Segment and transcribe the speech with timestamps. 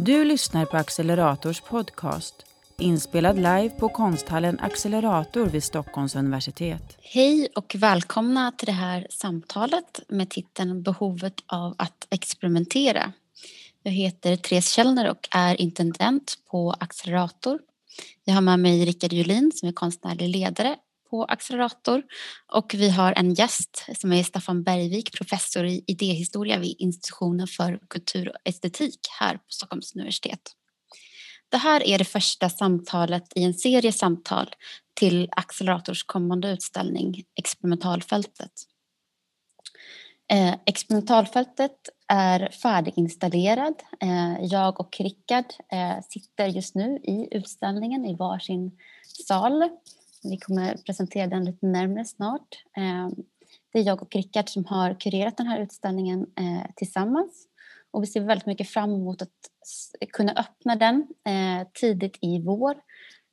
[0.00, 2.34] Du lyssnar på Accelerators podcast
[2.78, 6.98] inspelad live på konsthallen Accelerator vid Stockholms universitet.
[7.00, 13.12] Hej och välkomna till det här samtalet med titeln Behovet av att experimentera.
[13.82, 17.58] Jag heter Therese Källner och är intendent på Accelerator.
[18.24, 20.76] Jag har med mig Rickard Julin som är konstnärlig ledare
[21.10, 22.02] på Accelerator
[22.52, 27.80] och vi har en gäst som är Staffan Bergvik, professor i idéhistoria vid institutionen för
[27.90, 30.40] kultur och estetik här på Stockholms universitet.
[31.48, 34.54] Det här är det första samtalet i en serie samtal
[34.94, 38.52] till Accelerators kommande utställning Experimentalfältet.
[40.32, 43.74] Eh, Experimentalfältet är färdiginstallerad.
[44.00, 48.78] Eh, jag och Rickard eh, sitter just nu i utställningen i varsin
[49.26, 49.68] sal
[50.22, 52.64] vi kommer presentera den lite närmare snart.
[52.76, 53.14] Ehm,
[53.72, 57.46] det är jag och Rickard som har kurerat den här utställningen eh, tillsammans.
[57.90, 62.74] Och vi ser väldigt mycket fram emot att kunna öppna den eh, tidigt i vår.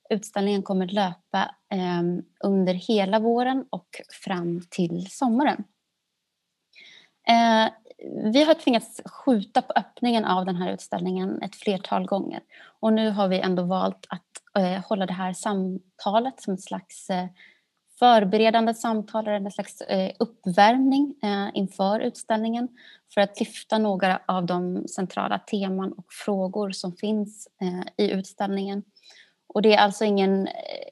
[0.09, 3.87] Utställningen kommer löpa ehm, under hela våren och
[4.23, 5.63] fram till sommaren.
[7.27, 7.71] Eh,
[8.33, 12.41] vi har tvingats skjuta på öppningen av den här utställningen ett flertal gånger
[12.79, 17.09] och nu har vi ändå valt att eh, hålla det här samtalet som ett slags
[17.09, 17.27] eh,
[17.99, 22.67] förberedande samtal eller en slags eh, uppvärmning eh, inför utställningen
[23.13, 28.83] för att lyfta några av de centrala teman och frågor som finns eh, i utställningen.
[29.47, 30.47] Och det är alltså ingen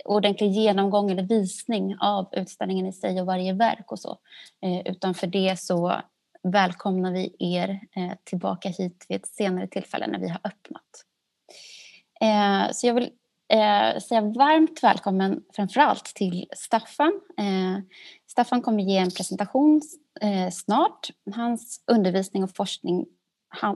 [0.05, 4.17] ordentlig genomgång eller visning av utställningen i sig och varje verk och så,
[4.85, 6.01] utan för det så
[6.43, 7.79] välkomnar vi er
[8.23, 11.05] tillbaka hit vid ett senare tillfälle när vi har öppnat.
[12.75, 13.11] Så jag vill
[13.53, 17.21] eh, säga varmt välkommen framförallt till Staffan.
[17.37, 17.83] Eh,
[18.31, 19.81] Staffan kommer ge en presentation
[20.21, 21.09] eh, snart.
[21.35, 23.05] Hans undervisning och forskning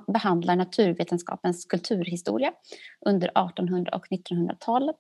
[0.07, 2.51] behandlar naturvetenskapens kulturhistoria
[3.05, 4.95] under 1800 och 1900-talet.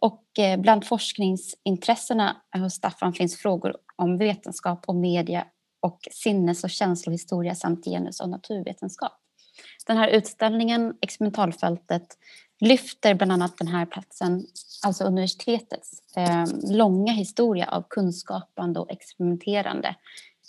[0.00, 5.46] Och eh, bland forskningsintressena hos Staffan finns frågor om vetenskap och media
[5.80, 9.12] och sinnes och känslohistoria samt genus och naturvetenskap.
[9.86, 12.06] Den här utställningen, Experimentalfältet,
[12.60, 14.46] lyfter bland annat den här platsen,
[14.84, 16.44] alltså universitetets eh,
[16.76, 19.96] långa historia av kunskapande och experimenterande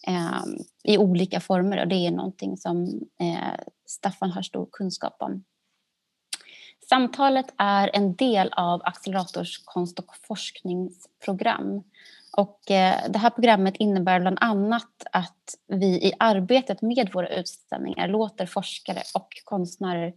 [0.07, 0.43] eh,
[0.83, 5.43] i olika former och det är någonting som eh, Staffan har stor kunskap om.
[6.89, 11.83] Samtalet är en del av Accelerators konst och forskningsprogram.
[12.37, 18.07] Och eh, det här programmet innebär bland annat att vi i arbetet med våra utställningar
[18.07, 20.13] låter forskare och konstnärer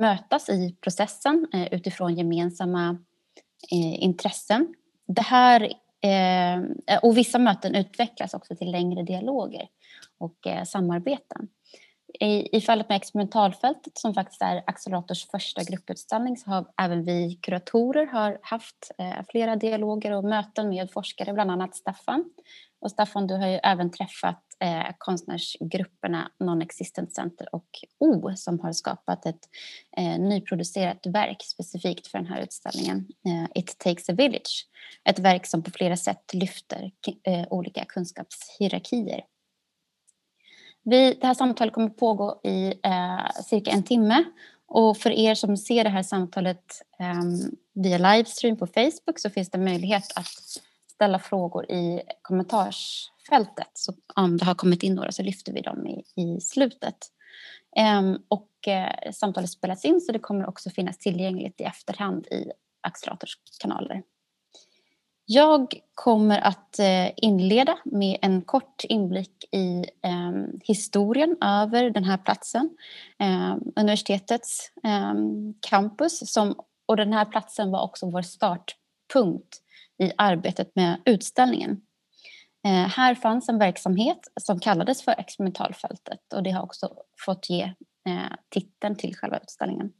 [0.00, 2.98] mötas i processen eh, utifrån gemensamma
[3.72, 4.74] eh, intressen.
[5.06, 9.68] Det här, eh, eh och vissa möten utvecklas också till längre dialoger
[10.18, 11.48] och eh, samarbeten.
[12.20, 17.38] I, I fallet med experimentalfältet som faktiskt är Accelerators första grupputställning så har även vi
[17.42, 22.24] kuratorer har haft eh, flera dialoger och möten med forskare, bland annat Staffan.
[22.80, 27.68] Och Staffan, du har ju även träffat eh, konstnärsgrupperna Non-Existent Center och
[27.98, 29.48] O som har skapat ett
[29.96, 34.66] eh, nyproducerat verk specifikt för den här utställningen, eh, It takes a village.
[35.04, 36.90] Ett verk som på flera sätt lyfter
[37.24, 39.24] eh, olika kunskapshierarkier.
[40.82, 44.24] Vi, det här samtalet kommer pågå i eh, cirka en timme
[44.66, 47.22] och för er som ser det här samtalet eh,
[47.74, 50.67] via livestream på Facebook så finns det möjlighet att
[50.98, 53.70] ställa frågor i kommentarsfältet.
[53.74, 56.96] Så om det har kommit in några så lyfter vi dem i, i slutet.
[57.76, 62.50] Ehm, och eh, samtalet spelas in så det kommer också finnas tillgängligt i efterhand i
[62.80, 64.02] Accelerators kanaler.
[65.26, 72.18] Jag kommer att eh, inleda med en kort inblick i eh, historien över den här
[72.18, 72.76] platsen.
[73.18, 76.54] Ehm, universitetets ehm, campus som,
[76.86, 79.62] och den här platsen var också vår startpunkt
[79.98, 81.80] i arbetet med utställningen.
[82.64, 86.90] Eh, här fanns en verksamhet som kallades för experimentalfältet och det har också
[87.24, 87.62] fått ge
[88.08, 89.92] eh, titeln till själva utställningen.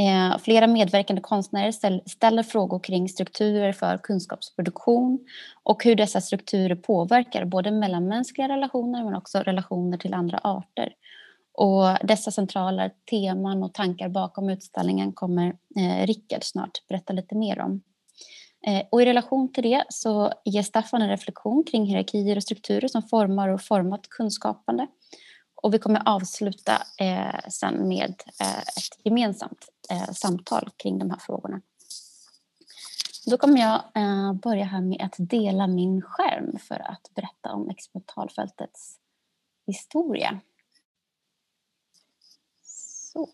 [0.00, 5.26] Eh, flera medverkande konstnärer ställ, ställer frågor kring strukturer för kunskapsproduktion
[5.62, 10.94] och hur dessa strukturer påverkar både mellanmänskliga relationer men också relationer till andra arter.
[11.54, 17.60] Och dessa centrala teman och tankar bakom utställningen kommer eh, Rickard snart berätta lite mer
[17.60, 17.82] om.
[18.66, 22.88] Eh, och I relation till det så ger Staffan en reflektion kring hierarkier och strukturer
[22.88, 24.86] som formar och format kunskapande.
[25.54, 31.18] Och vi kommer avsluta eh, sen med eh, ett gemensamt eh, samtal kring de här
[31.18, 31.60] frågorna.
[33.26, 37.70] Då kommer jag eh, börja här med att dela min skärm för att berätta om
[37.70, 38.98] experimentalfältets
[39.66, 40.40] historia.
[42.62, 43.20] Så.
[43.20, 43.28] Um,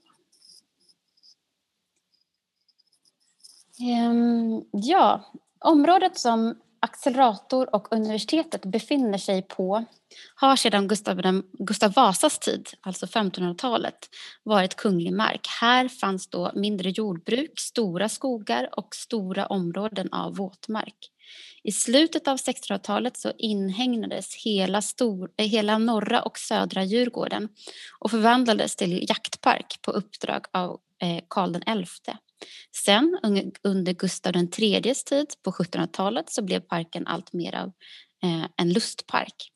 [3.80, 5.32] Ehm, ja,
[5.64, 9.84] området som accelerator och universitetet befinner sig på
[10.34, 14.08] har sedan Gustav, Gustav Vasas tid, alltså 1500-talet,
[14.42, 15.46] varit kunglig mark.
[15.60, 21.10] Här fanns då mindre jordbruk, stora skogar och stora områden av våtmark.
[21.62, 27.48] I slutet av 1600-talet så inhägnades hela, stor, eh, hela norra och södra Djurgården
[27.98, 32.12] och förvandlades till jaktpark på uppdrag av eh, Karl XI.
[32.84, 33.18] Sen
[33.64, 37.72] under Gustav IIIs tid på 1700-talet så blev parken allt mer av
[38.22, 39.52] eh, en lustpark.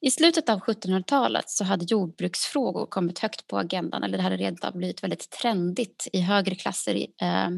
[0.00, 4.78] I slutet av 1700-talet så hade jordbruksfrågor kommit högt på agendan eller det hade redan
[4.78, 7.48] blivit väldigt trendigt i högre klasser eh,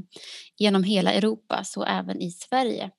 [0.56, 2.90] genom hela Europa, så även i Sverige.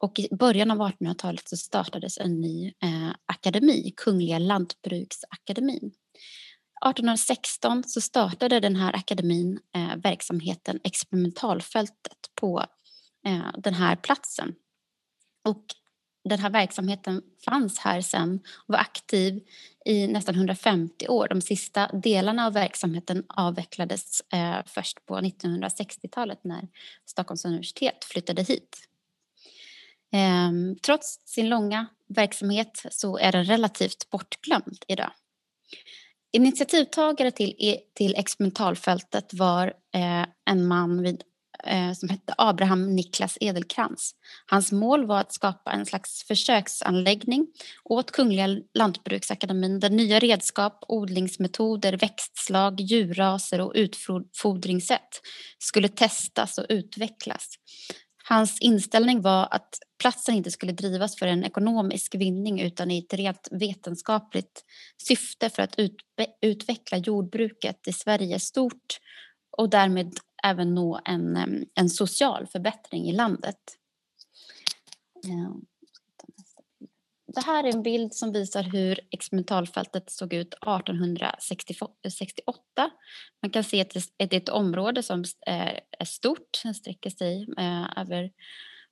[0.00, 5.92] Och i början av 1800-talet så startades en ny eh, akademi, Kungliga Lantbruksakademin.
[6.88, 12.66] 1816 så startade den här akademin eh, verksamheten Experimentalfältet på
[13.26, 14.54] eh, den här platsen.
[15.44, 15.64] Och
[16.24, 19.40] den här verksamheten fanns här sen och var aktiv
[19.84, 21.28] i nästan 150 år.
[21.28, 26.68] De sista delarna av verksamheten avvecklades eh, först på 1960-talet när
[27.06, 28.88] Stockholms universitet flyttade hit.
[30.12, 30.50] Eh,
[30.82, 35.12] trots sin långa verksamhet så är den relativt bortglömd idag.
[36.32, 41.22] Initiativtagare till, e, till experimentalfältet var eh, en man vid,
[41.64, 44.14] eh, som hette Abraham Niklas Edelkrans.
[44.46, 47.46] Hans mål var att skapa en slags försöksanläggning
[47.84, 55.20] åt Kungliga Lantbruksakademin där nya redskap, odlingsmetoder, växtslag, djurraser och utfodringssätt
[55.58, 57.48] skulle testas och utvecklas.
[58.32, 63.14] Hans inställning var att platsen inte skulle drivas för en ekonomisk vinning utan i ett
[63.14, 64.64] rent vetenskapligt
[65.02, 65.74] syfte för att
[66.42, 69.00] utveckla jordbruket i Sverige stort
[69.56, 70.12] och därmed
[70.44, 71.36] även nå en,
[71.74, 73.58] en social förbättring i landet.
[75.24, 75.64] Ehm.
[77.34, 82.90] Det här är en bild som visar hur experimentalfältet såg ut 1868.
[83.42, 87.86] Man kan se att det är ett område som är stort, den sträcker sig eh,
[87.96, 88.30] över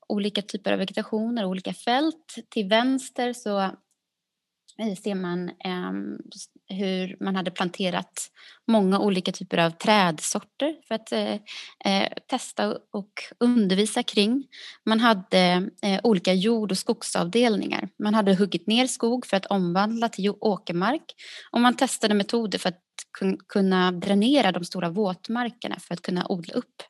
[0.08, 2.34] olika typer av vegetationer, olika fält.
[2.48, 3.70] Till vänster så
[5.02, 6.18] ser man ehm,
[6.68, 8.30] hur man hade planterat
[8.68, 11.34] många olika typer av trädsorter för att eh,
[11.84, 14.46] eh, testa och undervisa kring.
[14.86, 17.88] Man hade eh, olika jord och skogsavdelningar.
[17.98, 21.14] Man hade huggit ner skog för att omvandla till åkermark
[21.52, 22.84] och man testade metoder för att
[23.48, 26.82] kunna dränera de stora våtmarkerna för att kunna odla upp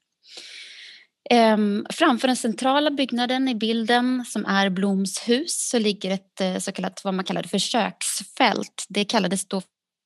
[1.34, 6.58] Um, framför den centrala byggnaden i bilden som är Bloms hus så ligger ett eh,
[6.58, 8.84] så kallat vad man kallade försöksfält.
[8.88, 9.62] Det kallades då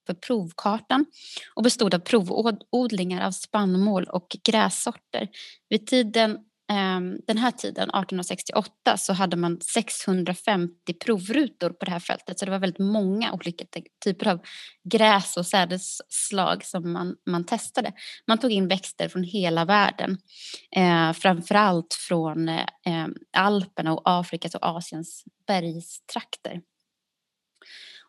[0.06, 1.06] för provkartan
[1.54, 5.28] och bestod av provodlingar av spannmål och grässorter.
[5.68, 6.38] Vid tiden
[6.72, 12.38] Ehm, den här tiden, 1868, så hade man 650 provrutor på det här fältet.
[12.38, 13.64] Så det var väldigt många olika
[14.04, 14.40] typer av
[14.84, 17.92] gräs och sädesslag som man, man testade.
[18.26, 20.18] Man tog in växter från hela världen.
[20.76, 23.06] Eh, framförallt från eh,
[23.36, 26.60] Alperna och Afrikas och Asiens bergstrakter.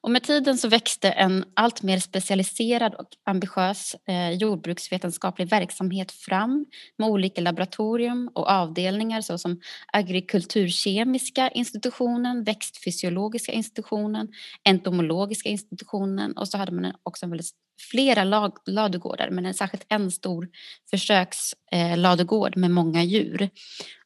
[0.05, 6.65] Och med tiden så växte en allt mer specialiserad och ambitiös eh, jordbruksvetenskaplig verksamhet fram
[6.97, 9.59] med olika laboratorium och avdelningar såsom
[9.93, 14.27] agrikulturkemiska institutionen, växtfysiologiska institutionen,
[14.63, 17.51] entomologiska institutionen och så hade man också väldigt
[17.91, 20.49] flera lag, ladugårdar men en särskilt en stor
[20.89, 23.49] försöksladugård eh, med många djur.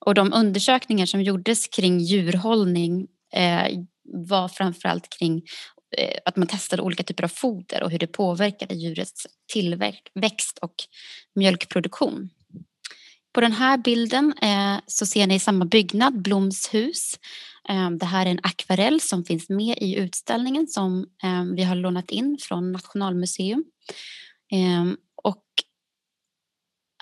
[0.05, 3.79] Och de undersökningar som gjordes kring djurhållning eh,
[4.13, 5.41] var framförallt kring
[5.97, 10.75] Eh, att man testade olika typer av foder och hur det påverkade djurets tillväxt och
[11.35, 12.29] mjölkproduktion.
[13.33, 17.19] På den här bilden eh, så ser ni samma byggnad, Bloms hus.
[17.69, 21.07] Eh, det här är en akvarell som finns med i utställningen som
[21.55, 23.63] vi har lånat in från Nationalmuseum.
[25.23, 25.43] Och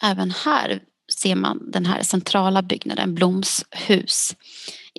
[0.03, 0.83] även här
[1.21, 4.35] ser man den här centrala byggnaden, Bloms hus.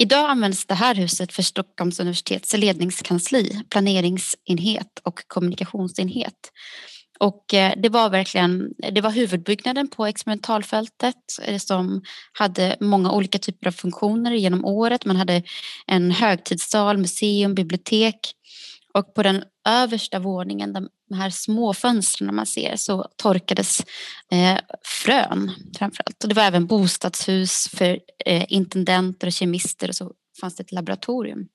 [0.00, 6.52] Idag används det här huset för Stockholms universitets ledningskansli, planeringsenhet och kommunikationsenhet.
[7.20, 12.02] Och eh, det var verkligen, det var huvudbyggnaden på experimentalfältet eh, som
[12.32, 15.04] hade många olika typer av funktioner genom året.
[15.04, 15.42] Man hade
[15.86, 18.18] en högtidssal, museum, bibliotek
[18.94, 23.80] och på den översta våningen, de här små fönstren man ser, så torkades
[24.30, 26.22] eh, frön framförallt.
[26.22, 30.72] Och det var även bostadshus för eh, intendenter och kemister och så fanns det ett
[30.72, 31.48] laboratorium.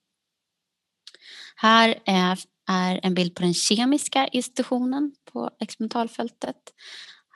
[1.55, 6.55] Här är, är en bild på den kemiska institutionen på experimentalfältet.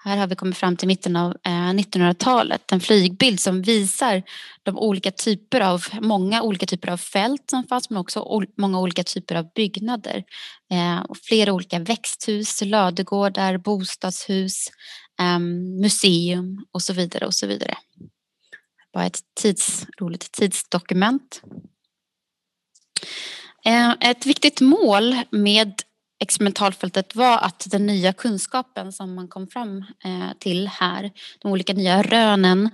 [0.03, 4.23] Här har vi kommit fram till mitten av eh, 1900-talet, en flygbild som visar
[4.63, 9.03] de olika typer av, många olika typer av fält som fanns men också många olika
[9.03, 10.23] typer av byggnader.
[10.71, 14.67] Eh, flera olika växthus, ladugårdar, bostadshus,
[15.19, 17.77] ehm, museum och så vidare och så vidare.
[18.93, 21.41] Bara ett tids, roligt tidsdokument.
[23.65, 25.73] Eh, ett viktigt mål med
[26.19, 31.73] experimentalfältet var att den nya kunskapen som man kom fram eh, till här, de olika
[31.73, 32.69] nya rönen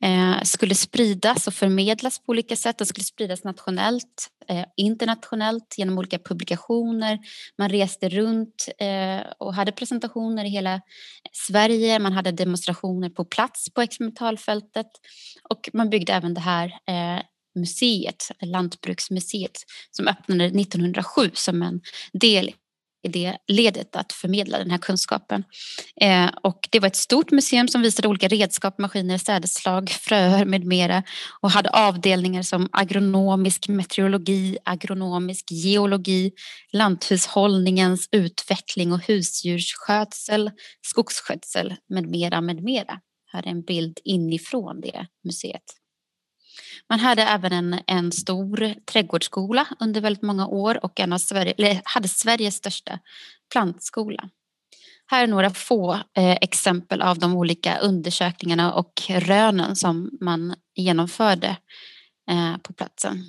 [0.00, 2.78] eh, skulle spridas och förmedlas på olika sätt.
[2.78, 7.18] De skulle spridas nationellt, eh, internationellt genom olika publikationer.
[7.58, 8.68] Man reste runt
[9.38, 10.80] och hade presentationer i hela
[11.32, 11.98] Sverige.
[11.98, 14.86] Man hade demonstrationer på plats på experimentalfältet
[15.50, 16.72] och man byggde även det här
[17.54, 21.80] museet, Lantbruksmuseet, som öppnade 1907 som en
[22.12, 22.52] del
[23.02, 25.44] i det ledet att förmedla den här kunskapen.
[26.00, 30.64] Eh, och det var ett stort museum som visade olika redskap, maskiner, sädesslag, fröer med
[30.64, 31.02] mera
[31.40, 36.32] och hade avdelningar som agronomisk meteorologi, agronomisk geologi,
[36.72, 40.50] lanthushållningens utveckling och husdjursskötsel,
[40.82, 43.00] skogsskötsel med mera, med mera.
[43.32, 45.77] Här är en bild inifrån det museet.
[46.88, 51.82] Man hade även en, en stor trädgårdsskola under väldigt många år och en av Sverige,
[51.84, 52.98] hade Sveriges största
[53.52, 54.28] plantskola.
[55.06, 61.56] Här är några få eh, exempel av de olika undersökningarna och rönen som man genomförde
[62.30, 63.24] eh, på platsen.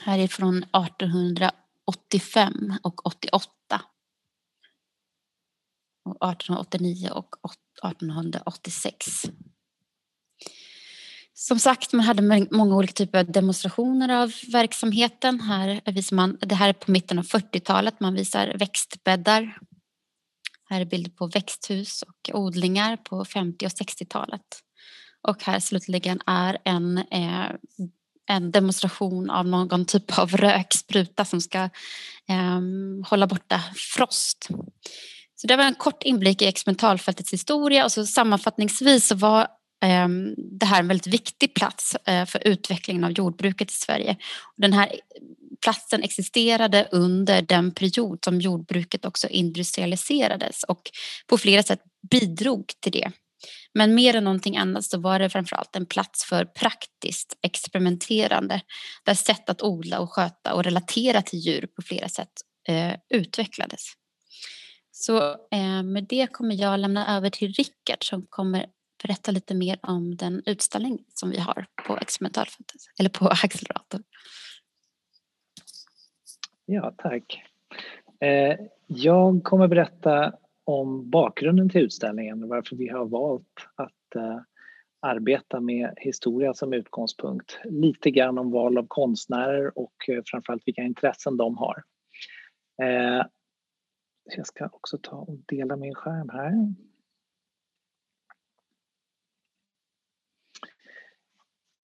[0.00, 3.50] Här är från 1885 och 88.
[6.04, 7.28] Och 1889 och
[7.90, 9.24] 1886.
[11.42, 15.40] Som sagt, man hade många olika typer av demonstrationer av verksamheten.
[15.40, 19.58] Här visar man, det här är på mitten av 40-talet, man visar växtbäddar.
[20.70, 24.40] Här är bilder på växthus och odlingar på 50 och 60-talet.
[25.28, 27.50] Och här slutligen är en, eh,
[28.28, 31.58] en demonstration av någon typ av rökspruta som ska
[32.28, 32.60] eh,
[33.06, 33.60] hålla borta
[33.96, 34.48] frost.
[35.34, 39.48] Så det var en kort inblick i experimentalfältets historia och så sammanfattningsvis så var
[39.82, 44.16] Ehm, det här är en väldigt viktig plats eh, för utvecklingen av jordbruket i Sverige.
[44.56, 44.92] Den här
[45.62, 50.90] platsen existerade under den period som jordbruket också industrialiserades och
[51.26, 53.10] på flera sätt bidrog till det.
[53.74, 58.60] Men mer än någonting annat så var det framförallt en plats för praktiskt experimenterande
[59.04, 62.32] där sätt att odla och sköta och relatera till djur på flera sätt
[62.68, 63.82] eh, utvecklades.
[64.90, 68.66] Så eh, med det kommer jag lämna över till Rickard som kommer
[69.02, 74.00] berätta lite mer om den utställning som vi har på experimentalfältet, eller på accelerator.
[76.66, 77.42] Ja, tack.
[78.20, 78.56] Eh,
[78.86, 80.32] jag kommer berätta
[80.64, 84.40] om bakgrunden till utställningen och varför vi har valt att eh,
[85.00, 87.58] arbeta med historia som utgångspunkt.
[87.64, 91.82] Lite grann om val av konstnärer och eh, framförallt vilka intressen de har.
[94.36, 96.74] Jag ska också ta och dela min skärm här.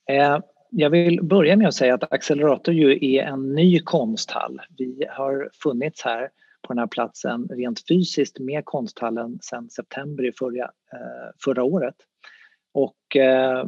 [0.09, 0.39] Eh,
[0.71, 4.61] jag vill börja med att säga att Accelerator ju är en ny konsthall.
[4.79, 6.31] Vi har funnits här
[6.63, 11.95] på den här platsen rent fysiskt med konsthallen sedan september i förra, eh, förra året.
[12.73, 13.65] Och eh,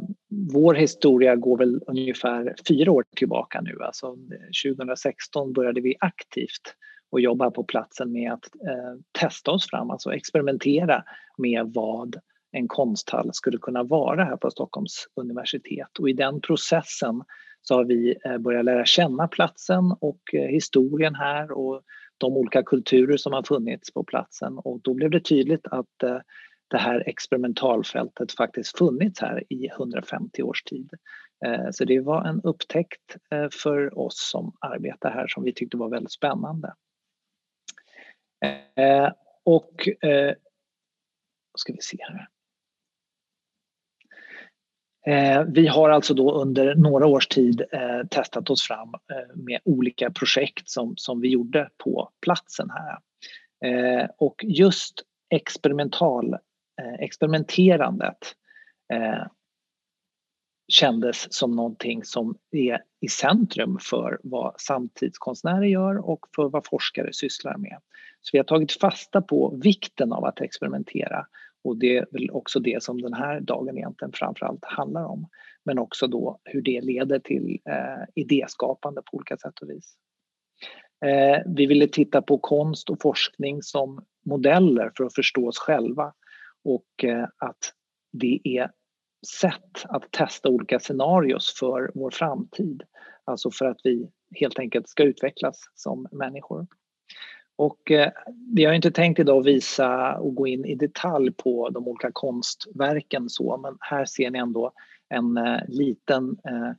[0.53, 3.77] vår historia går väl ungefär fyra år tillbaka nu.
[3.81, 4.17] Alltså
[4.63, 6.75] 2016 började vi aktivt
[7.09, 11.03] och jobba på platsen med att eh, testa oss fram, alltså experimentera
[11.37, 12.19] med vad
[12.51, 15.99] en konsthall skulle kunna vara här på Stockholms universitet.
[15.99, 17.23] Och i den processen
[17.61, 21.81] så har vi eh, börjat lära känna platsen och eh, historien här och
[22.17, 26.17] de olika kulturer som har funnits på platsen och då blev det tydligt att eh,
[26.67, 30.89] det här experimentalfältet faktiskt funnits här i 150 års tid.
[31.71, 33.15] Så det var en upptäckt
[33.63, 36.73] för oss som arbetar här som vi tyckte var väldigt spännande.
[39.43, 39.89] Och
[41.57, 42.27] ska vi se här.
[45.05, 49.59] Eh, vi har alltså då under några års tid eh, testat oss fram eh, med
[49.65, 52.97] olika projekt som, som vi gjorde på platsen här.
[54.17, 56.37] Och just experimental,
[56.99, 58.17] experimenterandet
[60.67, 67.13] kändes som någonting som är i centrum för vad samtidskonstnärer gör och för vad forskare
[67.13, 67.77] sysslar med.
[68.21, 71.25] Så vi har tagit fasta på vikten av att experimentera
[71.63, 75.27] och det är väl också det som den här dagen egentligen framförallt handlar om.
[75.63, 79.95] Men också då hur det leder till eh, idéskapande på olika sätt och vis.
[81.05, 86.13] Eh, vi ville titta på konst och forskning som modeller för att förstå oss själva
[86.63, 87.73] och eh, att
[88.11, 88.71] det är
[89.41, 92.83] sätt att testa olika scenarios för vår framtid.
[93.25, 96.67] Alltså för att vi helt enkelt ska utvecklas som människor.
[97.61, 98.11] Och eh,
[98.55, 103.29] vi har inte tänkt idag visa och gå in i detalj på de olika konstverken
[103.29, 104.71] så, men här ser ni ändå
[105.09, 106.71] en eh, liten eh,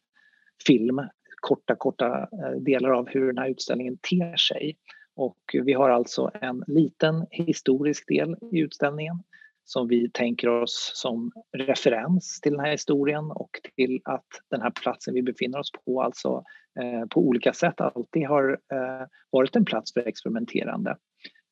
[0.67, 1.01] film,
[1.41, 4.77] korta, korta eh, delar av hur den här utställningen ter sig.
[5.15, 9.23] Och vi har alltså en liten historisk del i utställningen
[9.65, 14.71] som vi tänker oss som referens till den här historien och till att den här
[14.71, 16.45] platsen vi befinner oss på alltså
[16.81, 20.97] eh, på olika sätt alltid har eh, varit en plats för experimenterande.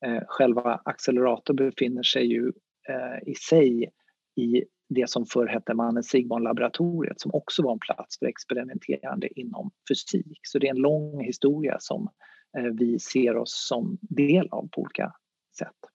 [0.05, 2.51] Eh, själva accelerator befinner sig ju
[2.89, 3.91] eh, i sig
[4.35, 9.71] i det som förr hette Mannen Sigmund-laboratoriet som också var en plats för experimenterande inom
[9.89, 10.39] fysik.
[10.43, 12.09] Så det är en lång historia som
[12.57, 15.13] eh, vi ser oss som del av på olika
[15.57, 15.90] sätt.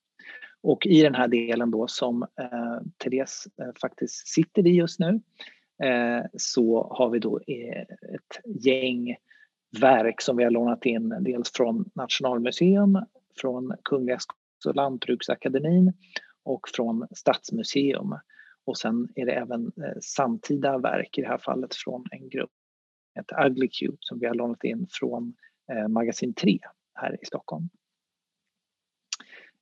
[0.66, 5.20] Och i den här delen då som eh, Therese eh, faktiskt sitter i just nu
[5.82, 7.80] eh, så har vi då eh,
[8.14, 9.16] ett gäng
[9.80, 12.98] verk som vi har lånat in dels från Nationalmuseum,
[13.40, 15.92] från Kungliga Skogs och Lantbruksakademin
[16.42, 18.14] och från Stadsmuseum.
[18.64, 22.50] Och sen är det även eh, samtida verk, i det här fallet från en grupp
[23.20, 25.34] ett Ugly Cute som vi har lånat in från
[25.72, 26.58] eh, Magasin 3
[26.94, 27.68] här i Stockholm.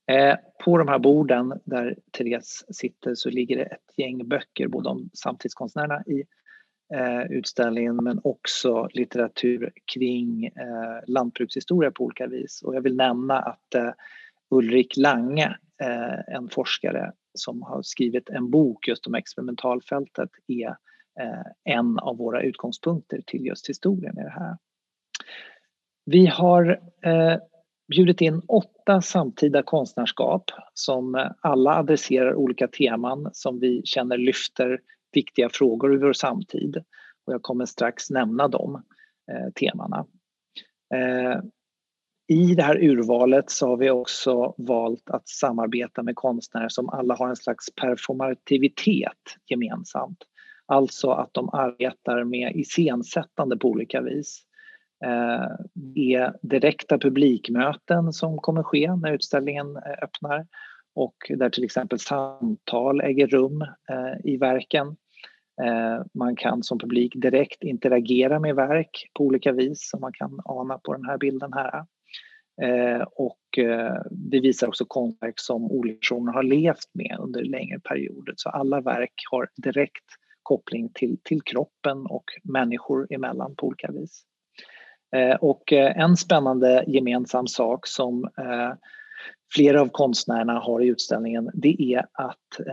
[0.06, 4.88] Eh, på de här borden där Therese sitter så ligger det ett gäng böcker, både
[4.88, 6.24] om samtidskonstnärerna i
[6.94, 12.62] eh, utställningen men också litteratur kring eh, lantbrukshistoria på olika vis.
[12.62, 13.90] Och jag vill nämna att eh,
[14.50, 20.68] Ulrik Lange, eh, en forskare som har skrivit en bok just om experimentalfältet, är
[21.20, 24.56] eh, en av våra utgångspunkter till just historien i det här.
[26.04, 26.80] Vi har
[27.88, 34.80] bjudit in åtta samtida konstnärskap som alla adresserar olika teman som vi känner lyfter
[35.12, 36.76] viktiga frågor ur vår samtid.
[37.26, 38.74] Och jag kommer strax nämna de
[39.30, 40.06] eh, temana.
[40.94, 41.40] Eh,
[42.28, 47.14] I det här urvalet så har vi också valt att samarbeta med konstnärer som alla
[47.16, 50.18] har en slags performativitet gemensamt.
[50.66, 54.42] Alltså att de arbetar med iscensättande på olika vis.
[55.04, 60.46] Eh, det är direkta publikmöten som kommer ske när utställningen eh, öppnar
[60.94, 64.96] och där till exempel samtal äger rum eh, i verken.
[66.14, 70.78] Man kan som publik direkt interagera med verk på olika vis som man kan ana
[70.78, 71.84] på den här bilden här.
[73.06, 73.38] Och
[74.10, 78.34] det visar också konstverk som olika personer har levt med under längre perioder.
[78.36, 80.04] Så alla verk har direkt
[80.42, 84.24] koppling till, till kroppen och människor emellan på olika vis.
[85.14, 88.72] Eh, och eh, en spännande gemensam sak som eh,
[89.54, 92.66] flera av konstnärerna har i utställningen det är att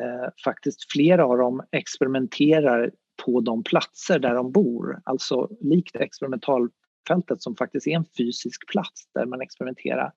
[0.46, 2.92] faktiskt flera av dem experimenterar
[3.26, 5.02] på de platser där de bor.
[5.06, 10.12] Alltså likt experimentalfältet som faktiskt är en fysisk plats där man experimenterar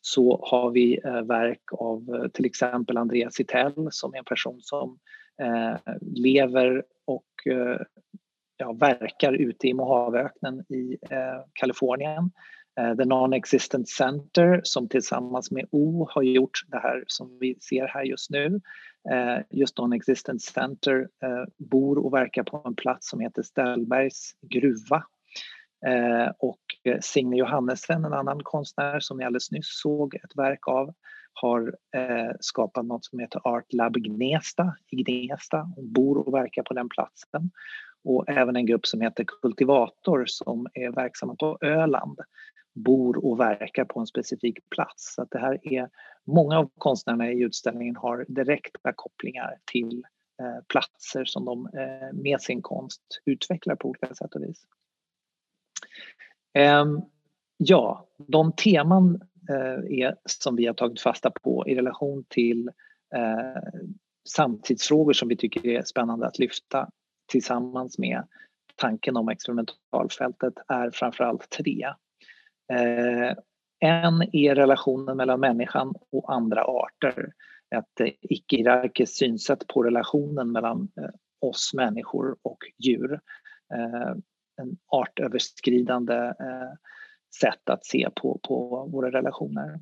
[0.00, 4.98] så har vi verk av till exempel Andreas Sittell som är en person som
[6.00, 7.26] lever och
[8.60, 12.30] ja, verkar ute i Mojaveöknen i eh, Kalifornien.
[12.80, 17.86] Eh, The Non-Existent Center som tillsammans med O har gjort det här som vi ser
[17.86, 18.60] här just nu.
[19.10, 25.04] Eh, just Non-Existent Center eh, bor och verkar på en plats som heter Ställbergs gruva.
[25.86, 30.68] Eh, och eh, Signe Johannesen, en annan konstnär som ni alldeles nyss såg ett verk
[30.68, 30.94] av,
[31.32, 35.72] har eh, skapat något som heter Art Lab Gnesta i Gnesta.
[35.76, 37.50] Hon bor och verkar på den platsen
[38.04, 42.20] och även en grupp som heter Kultivator som är verksamma på Öland
[42.74, 45.14] bor och verkar på en specifik plats.
[45.14, 45.88] Så att det här är,
[46.26, 50.04] många av konstnärerna i utställningen har direkta kopplingar till
[50.42, 54.66] eh, platser som de eh, med sin konst utvecklar på olika sätt och vis.
[56.54, 56.84] Eh,
[57.56, 62.68] ja, de teman eh, är, som vi har tagit fasta på i relation till
[63.14, 63.62] eh,
[64.28, 66.90] samtidsfrågor som vi tycker är spännande att lyfta
[67.30, 68.22] tillsammans med
[68.76, 71.86] tanken om experimentalfältet är framförallt tre.
[72.72, 73.34] Eh,
[73.80, 77.32] en är relationen mellan människan och andra arter.
[77.74, 83.20] Ett icke-hierarkiskt synsätt på relationen mellan eh, oss människor och djur.
[83.74, 84.10] Eh,
[84.56, 86.72] en artöverskridande eh,
[87.40, 89.80] sätt att se på, på våra relationer.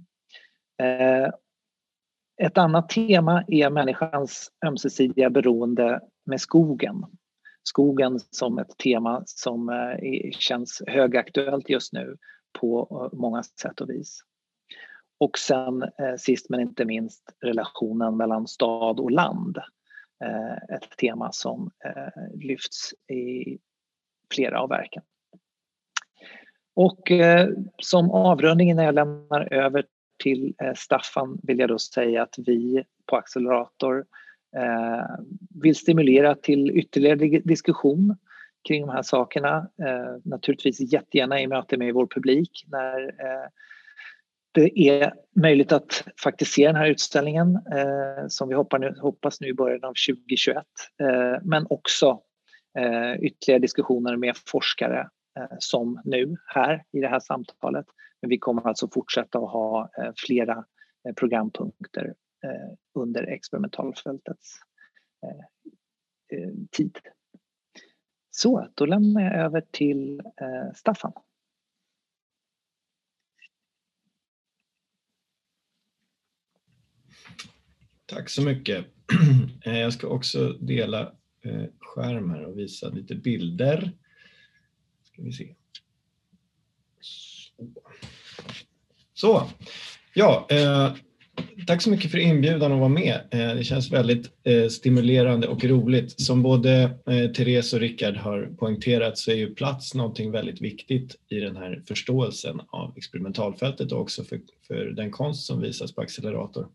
[2.42, 7.04] Ett annat tema är människans ömsesidiga beroende med skogen
[7.62, 12.16] skogen som ett tema som eh, känns högaktuellt just nu
[12.60, 14.20] på eh, många sätt och vis.
[15.20, 19.58] och sen eh, sist men inte minst relationen mellan stad och land.
[20.74, 21.70] Ett tema som
[22.34, 23.58] lyfts i
[24.34, 25.02] flera av verken.
[26.74, 27.10] Och
[27.82, 29.84] som avrundning när jag lämnar över
[30.22, 34.04] till Staffan vill jag då säga att vi på Accelerator
[34.56, 35.06] Eh,
[35.62, 38.16] vill stimulera till ytterligare diskussion
[38.68, 39.56] kring de här sakerna.
[39.56, 43.48] Eh, naturligtvis jättegärna i möte med vår publik när eh,
[44.52, 49.40] det är möjligt att faktiskt se den här utställningen eh, som vi hoppas nu, hoppas
[49.40, 50.56] nu i början av 2021.
[51.00, 52.20] Eh, men också
[52.78, 55.08] eh, ytterligare diskussioner med forskare
[55.38, 57.86] eh, som nu här i det här samtalet.
[58.20, 60.64] Men vi kommer alltså fortsätta att ha eh, flera
[61.08, 64.60] eh, programpunkter Eh, under experimentalfältets
[65.22, 66.98] eh, eh, tid.
[68.30, 70.22] Så, då lämnar jag över till
[70.74, 71.12] Staffan.
[78.06, 78.86] Tack så mycket.
[79.64, 81.14] Jag ska också dela
[81.78, 83.92] skärm här och visa lite bilder.
[85.02, 85.54] Ska vi se.
[87.00, 87.66] Så.
[89.14, 89.50] Så.
[90.14, 90.46] Ja,
[91.66, 93.20] Tack så mycket för inbjudan att vara med.
[93.30, 96.20] Eh, det känns väldigt eh, stimulerande och roligt.
[96.20, 101.16] Som både eh, Therese och Rickard har poängterat så är ju plats någonting väldigt viktigt
[101.28, 106.00] i den här förståelsen av experimentalfältet och också för, för den konst som visas på
[106.00, 106.68] accelerator.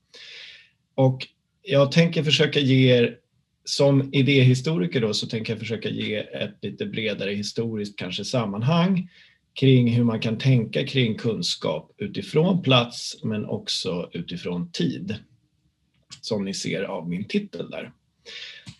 [0.96, 1.28] Och
[1.62, 3.17] jag tänker försöka ge er,
[3.65, 9.10] som idéhistoriker då, så tänker jag försöka ge ett lite bredare historiskt kanske sammanhang
[9.54, 15.16] kring hur man kan tänka kring kunskap utifrån plats men också utifrån tid.
[16.22, 17.92] Som ni ser av min titel där.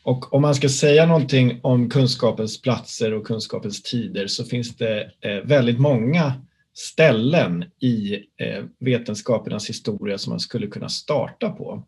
[0.04, 5.12] Och om man ska säga någonting om kunskapens platser och kunskapens tider så finns det
[5.22, 6.34] eh, väldigt många
[6.74, 11.84] ställen i eh, vetenskapernas historia som man skulle kunna starta på.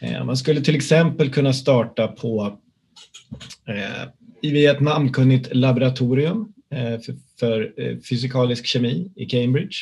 [0.00, 2.58] Eh, man skulle till exempel kunna starta på
[4.40, 9.76] i Vietnamkunnigt laboratorium Eh, för, för eh, fysikalisk kemi i Cambridge.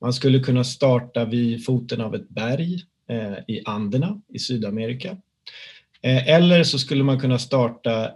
[0.00, 5.16] Man skulle kunna starta vid foten av ett berg eh, i Anderna i Sydamerika.
[6.06, 8.10] Eller så skulle man kunna starta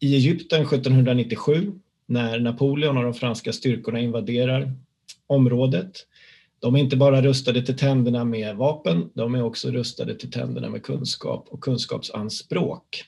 [0.00, 1.72] i Egypten 1797
[2.06, 4.72] när Napoleon och de franska styrkorna invaderar
[5.26, 5.90] området.
[6.58, 10.68] De är inte bara rustade till tänderna med vapen, de är också rustade till tänderna
[10.68, 13.04] med kunskap och kunskapsanspråk.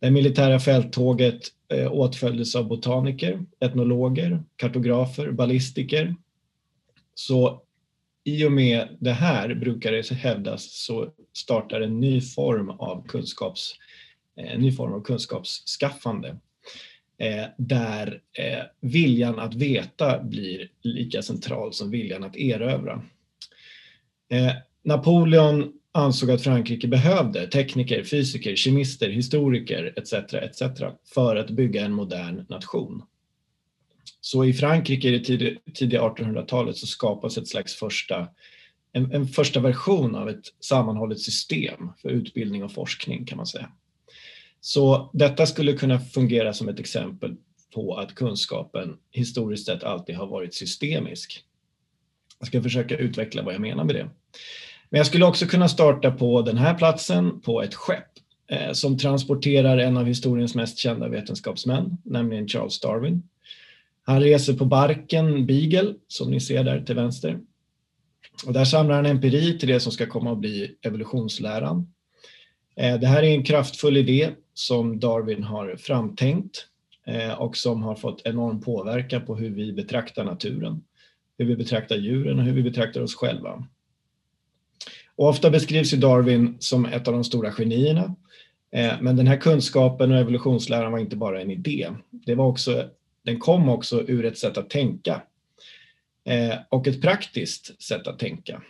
[0.00, 1.40] Det militära fälttåget
[1.72, 6.14] eh, åtföljdes av botaniker, etnologer, kartografer, ballistiker.
[7.14, 7.62] Så
[8.24, 13.74] i och med det här, brukar det hävdas, så startar en ny form av, kunskaps,
[14.36, 16.36] eh, en ny form av kunskapsskaffande
[17.18, 23.02] eh, där eh, viljan att veta blir lika central som viljan att erövra.
[24.82, 30.12] Napoleon ansåg att Frankrike behövde tekniker, fysiker, kemister, historiker etc.
[30.12, 30.62] etc.
[31.14, 33.02] för att bygga en modern nation.
[34.20, 38.28] Så i Frankrike i det tidiga 1800-talet så skapas ett slags första,
[38.92, 43.72] en, en, första version av ett sammanhållet system för utbildning och forskning kan man säga.
[44.60, 47.36] Så detta skulle kunna fungera som ett exempel
[47.74, 51.44] på att kunskapen historiskt sett alltid har varit systemisk.
[52.38, 54.10] Jag ska försöka utveckla vad jag menar med det.
[54.90, 58.08] Men jag skulle också kunna starta på den här platsen på ett skepp
[58.48, 63.22] eh, som transporterar en av historiens mest kända vetenskapsmän, nämligen Charles Darwin.
[64.02, 67.38] Han reser på barken Beagle, som ni ser där till vänster.
[68.46, 71.92] Och där samlar han empiri till det som ska komma att bli evolutionsläran.
[72.76, 76.66] Eh, det här är en kraftfull idé som Darwin har framtänkt
[77.06, 80.84] eh, och som har fått enorm påverkan på hur vi betraktar naturen,
[81.38, 83.66] hur vi betraktar djuren och hur vi betraktar oss själva.
[85.20, 88.16] Och ofta beskrivs ju Darwin som ett av de stora genierna.
[88.72, 91.88] Eh, men den här kunskapen och evolutionsläran var inte bara en idé.
[92.10, 92.88] Det var också,
[93.24, 95.22] den kom också ur ett sätt att tänka
[96.24, 98.62] eh, och ett praktiskt sätt att tänka.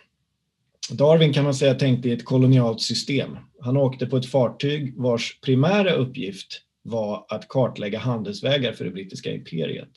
[0.93, 3.37] Darwin kan man säga tänkte i ett kolonialt system.
[3.61, 9.33] Han åkte på ett fartyg vars primära uppgift var att kartlägga handelsvägar för det brittiska
[9.33, 9.93] imperiet.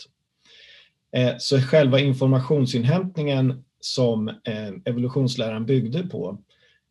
[1.16, 6.38] Eh, så själva informationsinhämtningen som eh, evolutionsläran byggde på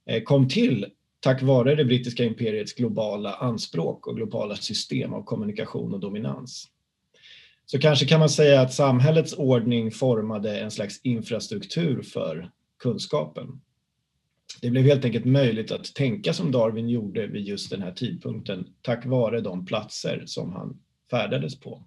[0.06, 0.86] eh, kom till
[1.20, 6.68] tack vare det brittiska imperiets globala anspråk och globala system av kommunikation och dominans.
[7.66, 13.60] Så kanske kan man säga att samhällets ordning formade en slags infrastruktur för kunskapen.
[14.60, 18.66] Det blev helt enkelt möjligt att tänka som Darwin gjorde vid just den här tidpunkten
[18.82, 21.82] tack vare de platser som han färdades på.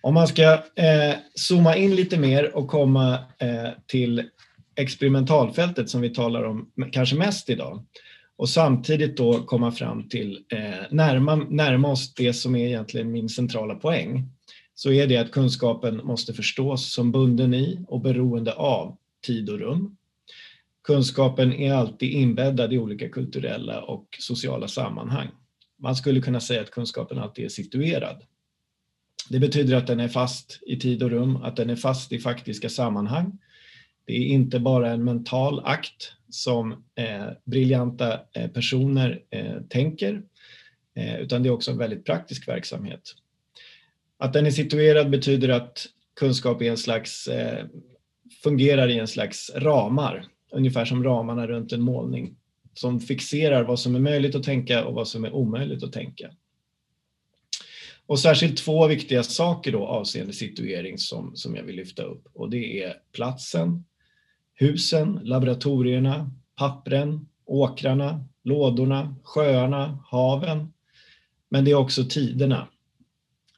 [0.00, 4.24] Om man ska eh, zooma in lite mer och komma eh, till
[4.76, 7.84] experimentalfältet som vi talar om kanske mest idag
[8.36, 13.28] och samtidigt då komma fram till eh, närma, närma oss det som är egentligen min
[13.28, 14.28] centrala poäng
[14.74, 19.58] så är det att kunskapen måste förstås som bunden i och beroende av tid och
[19.58, 19.96] rum.
[20.84, 25.28] Kunskapen är alltid inbäddad i olika kulturella och sociala sammanhang.
[25.78, 28.22] Man skulle kunna säga att kunskapen alltid är situerad.
[29.28, 32.18] Det betyder att den är fast i tid och rum, att den är fast i
[32.18, 33.38] faktiska sammanhang.
[34.06, 40.22] Det är inte bara en mental akt som eh, briljanta eh, personer eh, tänker,
[40.96, 43.00] eh, utan det är också en väldigt praktisk verksamhet.
[44.18, 45.86] Att den är situerad betyder att
[46.20, 47.66] kunskap är en slags, eh,
[48.42, 52.36] fungerar i en slags ramar, ungefär som ramarna runt en målning,
[52.74, 56.30] som fixerar vad som är möjligt att tänka och vad som är omöjligt att tänka.
[58.10, 62.50] Och särskilt två viktiga saker då avseende situering som, som jag vill lyfta upp och
[62.50, 63.84] det är platsen,
[64.54, 70.72] husen, laboratorierna, pappren, åkrarna, lådorna, sjöarna, haven.
[71.48, 72.68] Men det är också tiderna.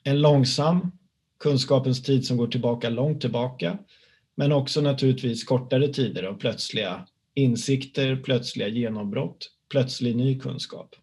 [0.04, 0.92] En långsam
[1.38, 3.78] kunskapens tid som går tillbaka långt tillbaka
[4.34, 10.96] men också naturligtvis kortare tider av plötsliga insikter, plötsliga genombrott, plötslig ny kunskap.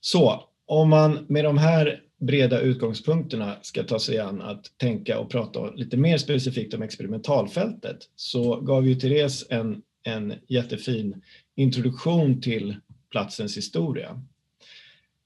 [0.00, 5.30] Så om man med de här breda utgångspunkterna ska ta sig an att tänka och
[5.30, 11.22] prata lite mer specifikt om experimentalfältet så gav ju Therese en, en jättefin
[11.54, 12.76] introduktion till
[13.10, 14.22] platsens historia.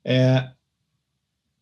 [0.05, 0.42] Eh,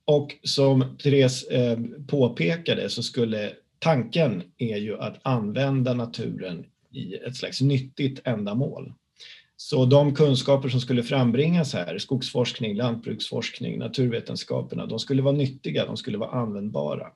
[0.04, 7.36] och som Therese eh, påpekade så skulle tanken är ju att använda naturen i ett
[7.36, 8.92] slags nyttigt ändamål.
[9.60, 15.96] Så de kunskaper som skulle frambringas här, skogsforskning, lantbruksforskning, naturvetenskaperna, de skulle vara nyttiga, de
[15.96, 17.06] skulle vara användbara.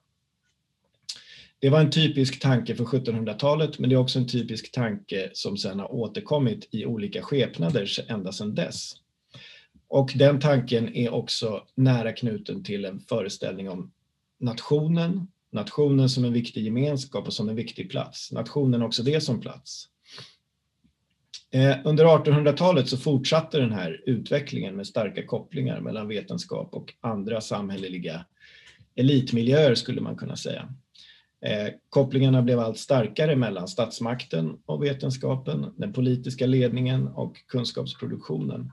[1.58, 5.56] Det var en typisk tanke för 1700-talet, men det är också en typisk tanke som
[5.56, 8.94] sedan har återkommit i olika skepnader ända sedan dess.
[9.88, 13.92] Och den tanken är också nära knuten till en föreställning om
[14.40, 18.32] nationen, nationen som en viktig gemenskap och som en viktig plats.
[18.32, 19.88] Nationen också det som plats.
[21.54, 27.40] Eh, under 1800-talet så fortsatte den här utvecklingen med starka kopplingar mellan vetenskap och andra
[27.40, 28.24] samhälleliga
[28.94, 30.68] elitmiljöer skulle man kunna säga.
[31.44, 38.72] Eh, kopplingarna blev allt starkare mellan statsmakten och vetenskapen, den politiska ledningen och kunskapsproduktionen.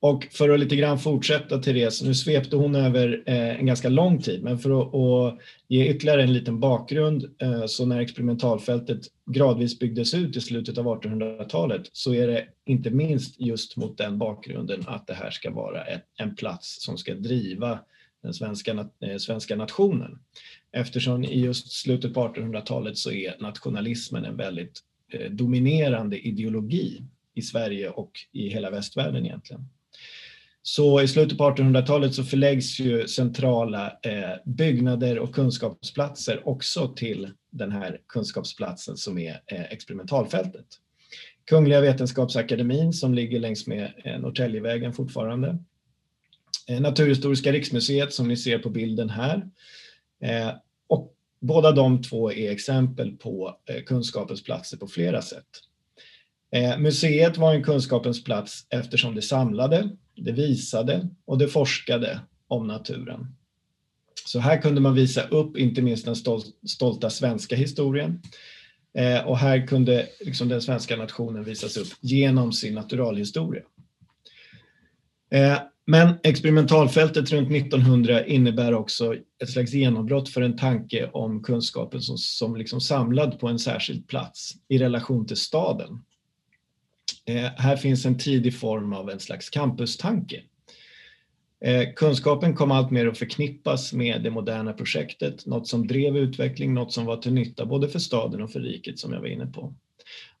[0.00, 4.22] Och för att lite grann fortsätta Therese, nu svepte hon över eh, en ganska lång
[4.22, 10.14] tid, men för att, ge ytterligare en liten bakgrund, eh, så när experimentalfältet gradvis byggdes
[10.14, 15.06] ut i slutet av 1800-talet så är det inte minst just mot den bakgrunden att
[15.06, 15.84] det här ska vara
[16.18, 17.78] en plats som ska driva
[18.22, 20.18] den svenska, eh, svenska nationen.
[20.72, 24.82] Eftersom i just slutet på 1800-talet så är nationalismen en väldigt
[25.30, 27.02] dominerande ideologi
[27.34, 29.68] i Sverige och i hela västvärlden egentligen.
[30.68, 37.30] Så i slutet på 1800-talet så förläggs ju centrala eh, byggnader och kunskapsplatser också till
[37.50, 40.66] den här kunskapsplatsen som är eh, experimentalfältet.
[41.44, 45.58] Kungliga Vetenskapsakademin som ligger längs med eh, Norrtäljevägen fortfarande.
[46.68, 49.48] Eh, Naturhistoriska riksmuseet som ni ser på bilden här.
[50.22, 50.50] Eh,
[50.86, 55.46] och båda de två är exempel på eh, kunskapens platser på flera sätt.
[56.78, 63.26] Museet var en kunskapens plats eftersom det samlade, det visade och det forskade om naturen.
[64.24, 66.16] Så här kunde man visa upp inte minst den
[66.66, 68.22] stolta svenska historien.
[68.94, 73.62] Eh, och här kunde liksom den svenska nationen visas upp genom sin naturalhistoria.
[75.30, 82.02] Eh, men experimentalfältet runt 1900 innebär också ett slags genombrott för en tanke om kunskapen
[82.02, 85.98] som, som liksom samlad på en särskild plats i relation till staden
[87.24, 90.42] Eh, här finns en tidig form av en slags campustanke.
[91.64, 96.74] Eh, kunskapen kom allt mer att förknippas med det moderna projektet, något som drev utveckling,
[96.74, 99.46] något som var till nytta både för staden och för riket som jag var inne
[99.46, 99.74] på.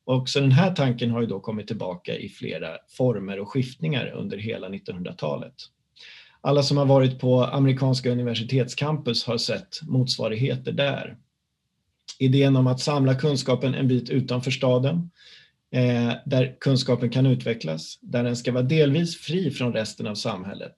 [0.04, 4.38] Också den här tanken har ju då kommit tillbaka i flera former och skiftningar under
[4.38, 5.54] hela 1900-talet.
[6.40, 11.16] Alla som har varit på amerikanska universitetscampus har sett motsvarigheter där.
[12.18, 15.10] Idén om att samla kunskapen en bit utanför staden,
[15.70, 20.74] Eh, där kunskapen kan utvecklas, där den ska vara delvis fri från resten av samhället.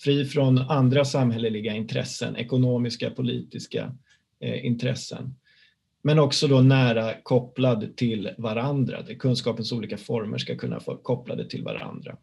[0.00, 3.94] Fri från andra samhälleliga intressen, ekonomiska, politiska
[4.40, 5.34] eh, intressen.
[6.02, 11.48] Men också då nära kopplad till varandra, där kunskapens olika former ska kunna vara kopplade
[11.48, 12.16] till varandra.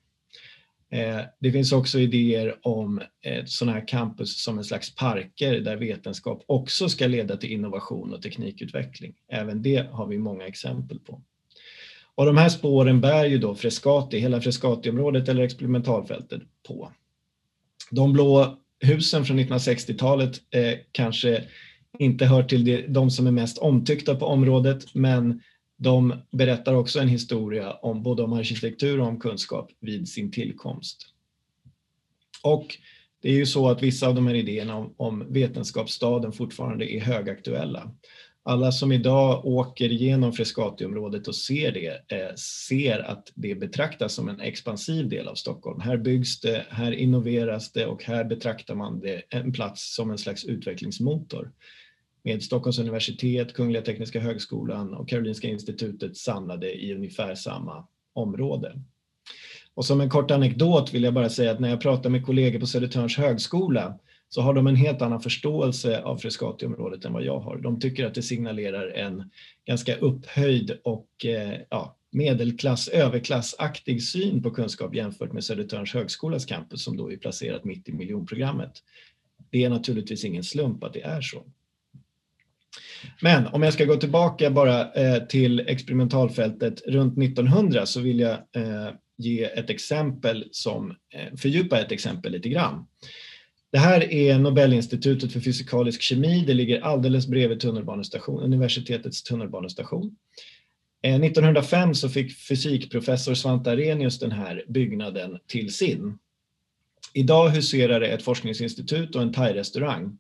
[0.92, 5.76] Eh, det finns också idéer om eh, sådana här campus som en slags parker där
[5.78, 9.14] vetenskap också ska leda till innovation och teknikutveckling.
[9.28, 11.22] Även det har vi många exempel på.
[12.20, 16.92] Och de här spåren bär ju då Frescati, hela Frescatiområdet eller experimentalfältet på.
[17.92, 21.44] De blå husen från 1960-talet eh, kanske
[22.00, 25.42] inte hör till de som är mest omtyckta på området, men
[25.78, 30.98] de berättar också en historia om både om arkitektur och om kunskap vid sin tillkomst.
[32.44, 32.78] Och
[33.22, 37.02] det är ju så att vissa av de här idéerna om, om vetenskapsstaden fortfarande är
[37.02, 37.92] högaktuella.
[38.50, 44.30] Alla som idag åker genom Frescatiområdet och ser det eh, ser att det betraktas som
[44.30, 45.82] en expansiv del av Stockholm.
[45.82, 50.18] Här byggs det, här innoveras det och här betraktar man det en plats som en
[50.18, 51.52] slags utvecklingsmotor
[52.24, 58.82] med Stockholms universitet, Kungliga Tekniska Högskolan och Karolinska institutet samlade i ungefär samma område.
[59.74, 62.60] Och som en kort anekdot vill jag bara säga att när jag pratar med kollegor
[62.60, 67.40] på Södertörns högskola så har de en helt annan förståelse av Frescatiområdet än vad jag
[67.40, 67.58] har.
[67.58, 69.32] De tycker att det signalerar en
[69.66, 76.84] ganska upphöjd och eh, ja, medelklass, överklassaktig syn på kunskap jämfört med Södertörns högskolas campus
[76.84, 78.72] som då är placerat mitt i miljonprogrammet.
[79.50, 81.44] Det är naturligtvis ingen slump att det är så.
[83.22, 88.32] Men om jag ska gå tillbaka bara eh, till experimentalfältet runt 1900 så vill jag
[88.32, 90.96] eh, ge ett exempel som
[91.42, 92.86] fördjupa ett exempel lite grann.
[93.72, 96.44] Det här är Nobelinstitutet för fysikalisk kemi.
[96.48, 100.16] Det ligger alldeles bredvid tunnelbanestation, universitetets tunnelbanestation.
[101.02, 106.18] Eh, 1905 så fick fysikprofessor Svante Arrhenius den här byggnaden till sin.
[107.14, 110.18] Idag huserar det ett forskningsinstitut och en thai-restaurang.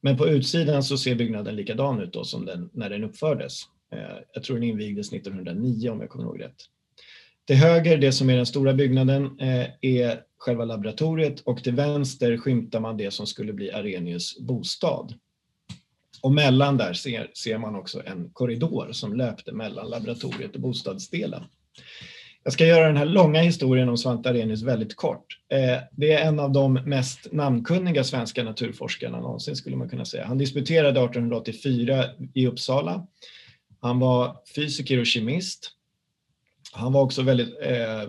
[0.00, 3.62] Men på utsidan så ser byggnaden likadan ut då som den, när den uppfördes.
[3.92, 6.56] Eh, jag tror den invigdes 1909 om jag kommer ihåg rätt.
[7.46, 12.36] Till höger, det som är den stora byggnaden, eh, är själva laboratoriet och till vänster
[12.36, 15.14] skymtar man det som skulle bli Arrhenius bostad.
[16.22, 21.44] Och mellan där ser, ser man också en korridor som löpte mellan laboratoriet och bostadsdelen.
[22.42, 25.26] Jag ska göra den här långa historien om Svante Arrhenius väldigt kort.
[25.52, 30.26] Eh, det är en av de mest namnkunniga svenska naturforskarna någonsin skulle man kunna säga.
[30.26, 32.04] Han disputerade 1884
[32.34, 33.06] i Uppsala.
[33.80, 35.70] Han var fysiker och kemist.
[36.76, 38.02] Han var också väldigt eh,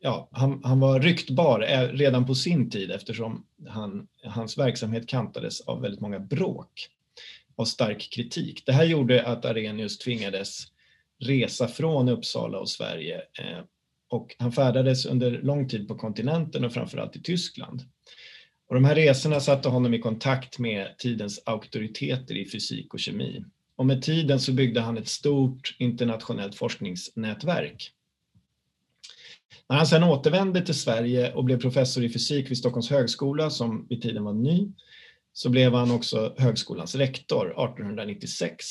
[0.00, 5.60] ja, han, han, var ryktbar eh, redan på sin tid eftersom han, hans verksamhet kantades
[5.60, 6.88] av väldigt många bråk
[7.56, 8.62] och stark kritik.
[8.66, 10.66] Det här gjorde att Arrhenius tvingades
[11.18, 13.64] resa från Uppsala och Sverige eh,
[14.10, 17.82] och han färdades under lång tid på kontinenten och framförallt i Tyskland.
[18.68, 23.44] Och de här resorna satte honom i kontakt med tidens auktoriteter i fysik och kemi.
[23.76, 27.92] Och med tiden så byggde han ett stort internationellt forskningsnätverk
[29.68, 33.86] när han sedan återvände till Sverige och blev professor i fysik vid Stockholms högskola, som
[33.88, 34.68] vid tiden var ny,
[35.32, 38.66] så blev han också högskolans rektor 1896.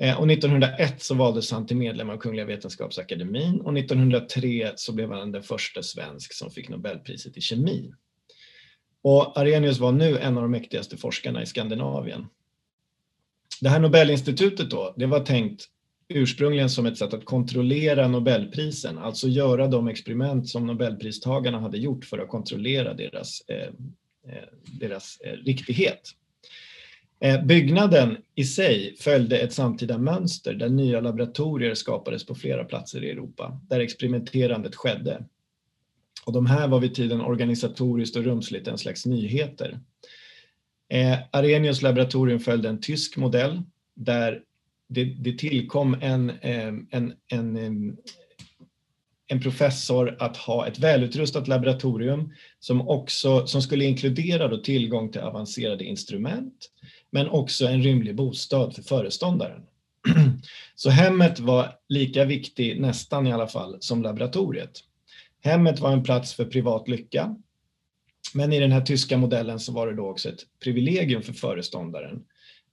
[0.00, 5.12] Eh, och 1901 så valdes han till medlem av Kungliga Vetenskapsakademien och 1903 så blev
[5.12, 7.92] han den första svensk som fick Nobelpriset i kemi.
[9.02, 12.26] Och Arrhenius var nu en av de mäktigaste forskarna i Skandinavien.
[13.60, 15.68] Det här Nobelinstitutet då, det var tänkt
[16.14, 22.04] ursprungligen som ett sätt att kontrollera Nobelprisen, alltså göra de experiment som Nobelpristagarna hade gjort
[22.04, 23.68] för att kontrollera deras, eh,
[24.32, 24.48] eh,
[24.80, 26.00] deras eh, riktighet.
[27.20, 33.04] Eh, byggnaden i sig följde ett samtida mönster där nya laboratorier skapades på flera platser
[33.04, 35.24] i Europa, där experimenterandet skedde.
[36.26, 39.80] Och de här var vid tiden organisatoriskt och rumsligt en slags nyheter.
[40.88, 43.62] Eh, Arrhenius laboratorium följde en tysk modell
[43.94, 44.42] där
[44.94, 47.96] det, det tillkom en, en, en,
[49.32, 55.20] en professor att ha ett välutrustat laboratorium som, också, som skulle inkludera då tillgång till
[55.20, 56.70] avancerade instrument
[57.10, 59.62] men också en rymlig bostad för föreståndaren.
[60.74, 64.80] Så hemmet var lika viktigt, nästan i alla fall, som laboratoriet.
[65.40, 67.36] Hemmet var en plats för privat lycka.
[68.34, 72.22] Men i den här tyska modellen så var det då också ett privilegium för föreståndaren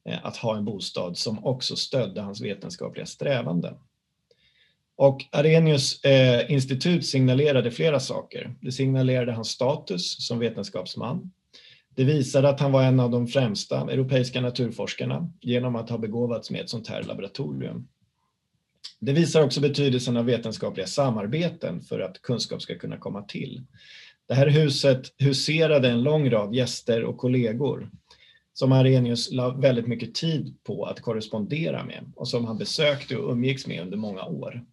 [0.05, 3.75] Eh, att ha en bostad som också stödde hans vetenskapliga strävanden.
[4.95, 8.55] Och Arrhenius eh, institut signalerade flera saker.
[8.61, 11.31] Det signalerade hans status som vetenskapsman.
[11.95, 16.51] Det visade att han var en av de främsta europeiska naturforskarna genom att ha begåvats
[16.51, 17.87] med ett sånt här laboratorium.
[18.99, 23.63] Det visar också betydelsen av vetenskapliga samarbeten för att kunskap ska kunna komma till.
[24.27, 27.89] Det här huset huserade en lång rad gäster och kollegor
[28.59, 33.31] som Arrhenius la väldigt mycket tid på att korrespondera med och som han besökte och
[33.31, 34.65] umgicks med under många år.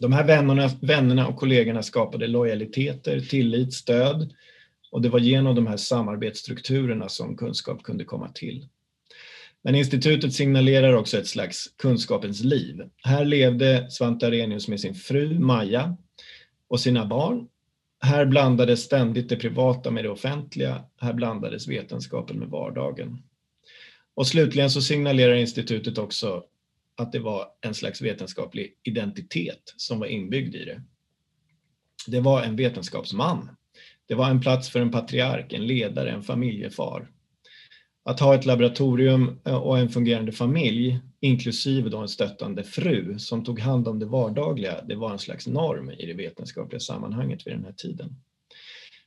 [0.00, 4.34] De här vännerna, vännerna och kollegorna skapade lojaliteter, tillit, stöd
[4.90, 8.68] och det var genom de här samarbetsstrukturerna som kunskap kunde komma till.
[9.62, 12.82] Men institutet signalerar också ett slags kunskapens liv.
[13.02, 15.96] Här levde Svante Arrhenius med sin fru Maja
[16.68, 17.48] och sina barn.
[18.02, 20.84] Här blandades ständigt det privata med det offentliga.
[21.00, 23.22] Här blandades vetenskapen med vardagen.
[24.14, 26.44] Och slutligen så signalerar institutet också
[26.96, 30.82] att det var en slags vetenskaplig identitet som var inbyggd i det.
[32.06, 33.56] Det var en vetenskapsman.
[34.06, 37.10] Det var en plats för en patriark, en ledare, en familjefar.
[38.04, 43.44] Att ha ett laboratorium eh, och en fungerande familj, inklusive då en stöttande fru som
[43.44, 47.54] tog hand om det vardagliga, det var en slags norm i det vetenskapliga sammanhanget vid
[47.54, 48.16] den här tiden.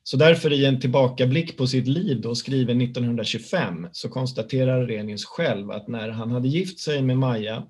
[0.04, 5.72] Så därför i en tillbakablick på sitt liv då skriven 1925 så konstaterar Renius själv
[5.72, 7.68] att när han hade gift sig med Maja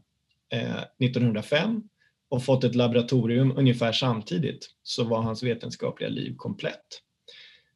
[0.53, 1.84] eh, 1905
[2.30, 7.01] och fått ett laboratorium ungefär samtidigt så var hans vetenskapliga liv komplett.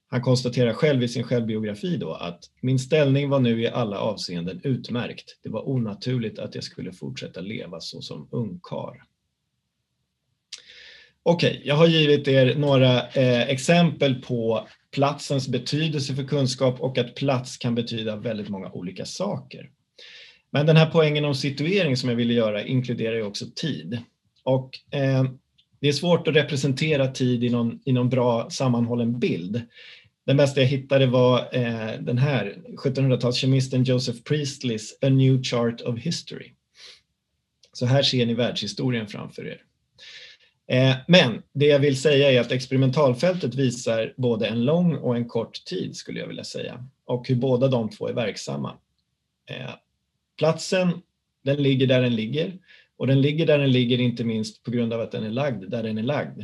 [0.10, 4.62] Han konstaterar själv i sin självbiografi då att min ställning var nu i alla avseenden
[4.64, 5.40] utmärkt.
[5.44, 9.04] Det var onaturligt att jag skulle fortsätta leva så som ungkar.
[11.24, 16.98] Okej, okay, jag har givit er några eh, exempel på platsens betydelse för kunskap och
[16.98, 19.70] att plats kan betyda väldigt många olika saker.
[20.52, 24.00] Men den här poängen om situering som jag ville göra inkluderar ju också tid.
[24.44, 25.24] Och eh,
[25.80, 29.62] det är svårt att representera tid i någon, i någon bra sammanhållen bild.
[30.28, 36.00] Den bästa jag hittade var eh, den här, 1700-talskemisten Joseph Priestleys A New Chart of
[36.00, 36.52] History.
[37.74, 39.62] Så här ser ni världshistorien framför er.
[40.68, 45.28] Eh, men det jag vill säga är att experimentalfältet visar både en lång och en
[45.28, 48.78] kort tid skulle jag vilja säga och hur båda de två är verksamma.
[49.50, 49.72] Eh,
[50.38, 51.02] platsen,
[51.44, 52.58] den ligger där den ligger
[52.98, 55.70] och den ligger där den ligger inte minst på grund av att den är lagd
[55.70, 56.42] där den är lagd.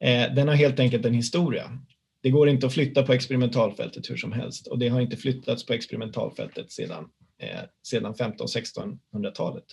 [0.00, 1.78] Eh, den har helt enkelt en historia.
[2.22, 5.66] Det går inte att flytta på experimentalfältet hur som helst och det har inte flyttats
[5.66, 7.08] på experimentalfältet sedan,
[7.38, 9.64] eh, sedan 1500-1600-talet.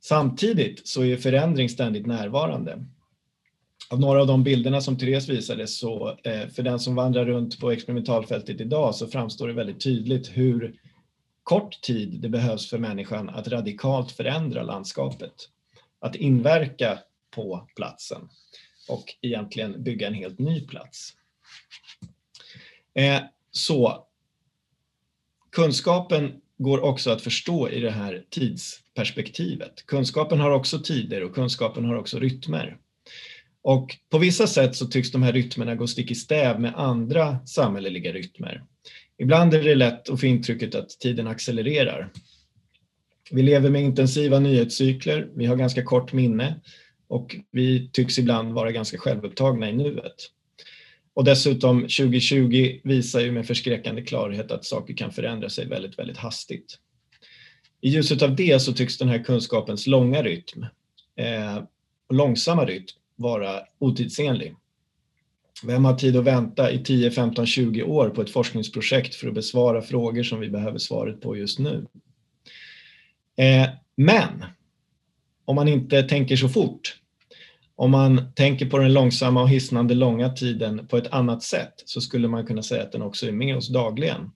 [0.00, 2.86] Samtidigt så är förändring ständigt närvarande.
[3.90, 7.60] Av några av de bilderna som Therese visade så eh, för den som vandrar runt
[7.60, 10.80] på experimentalfältet idag så framstår det väldigt tydligt hur
[11.42, 15.34] kort tid det behövs för människan att radikalt förändra landskapet.
[16.00, 16.98] Att inverka
[17.30, 18.28] på platsen
[18.88, 21.14] och egentligen bygga en helt ny plats.
[22.94, 23.20] Eh,
[23.50, 24.06] så
[25.52, 29.86] kunskapen går också att förstå i det här tidsperspektivet.
[29.86, 32.76] Kunskapen har också tider och kunskapen har också rytmer.
[33.62, 37.46] Och på vissa sätt så tycks de här rytmerna gå stick i stäv med andra
[37.46, 38.64] samhälleliga rytmer.
[39.18, 42.12] Ibland är det lätt att få intrycket att tiden accelererar.
[43.30, 46.60] Vi lever med intensiva nyhetscykler, vi har ganska kort minne
[47.08, 50.14] och vi tycks ibland vara ganska självupptagna i nuet.
[51.14, 56.16] Och dessutom 2020 visar ju med förskräckande klarhet att saker kan förändra sig väldigt, väldigt
[56.16, 56.78] hastigt.
[57.80, 60.66] I ljuset av det så tycks den här kunskapens långa rytm
[61.16, 61.56] eh,
[62.08, 62.86] och långsamma rytm
[63.16, 64.54] vara otidsenlig.
[65.62, 69.34] Vem har tid att vänta i 10, 15, 20 år på ett forskningsprojekt för att
[69.34, 71.86] besvara frågor som vi behöver svaret på just nu?
[73.36, 74.44] Eh, men
[75.44, 76.96] om man inte tänker så fort
[77.80, 82.00] om man tänker på den långsamma och hisnande långa tiden på ett annat sätt så
[82.00, 84.30] skulle man kunna säga att den också är med oss dagligen.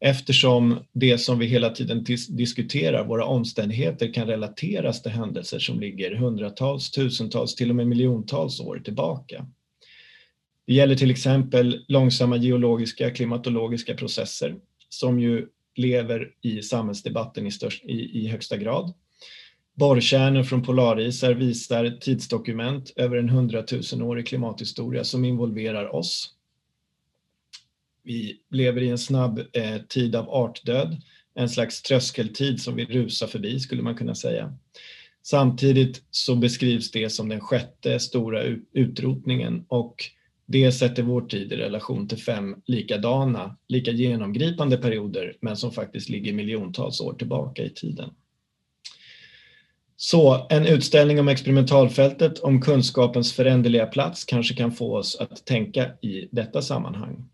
[0.00, 6.14] Eftersom det som vi hela tiden diskuterar, våra omständigheter, kan relateras till händelser som ligger
[6.14, 9.46] hundratals, tusentals, till och med miljontals år tillbaka.
[10.66, 14.56] Det gäller till exempel långsamma geologiska klimatologiska processer
[14.88, 15.46] som ju
[15.76, 18.94] lever i samhällsdebatten i, störst, i, i högsta grad
[19.78, 26.34] Borrkärnor från polarisar visar tidsdokument över en hundratusenårig klimathistoria som involverar oss.
[28.02, 31.02] Vi lever i en snabb eh, tid av artdöd,
[31.34, 34.54] en slags tröskeltid som vi rusar förbi skulle man kunna säga.
[35.22, 40.04] Samtidigt så beskrivs det som den sjätte stora utrotningen och
[40.46, 46.08] det sätter vår tid i relation till fem likadana, lika genomgripande perioder men som faktiskt
[46.08, 48.10] ligger miljontals år tillbaka i tiden.
[50.00, 55.90] Så en utställning om experimentalfältet, om kunskapens föränderliga plats kanske kan få oss att tänka
[56.02, 57.28] i detta sammanhang.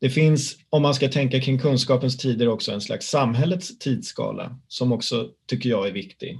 [0.00, 4.92] Det finns, om man ska tänka kring kunskapens tider, också en slags samhällets tidsskala som
[4.92, 6.38] också tycker jag är viktig.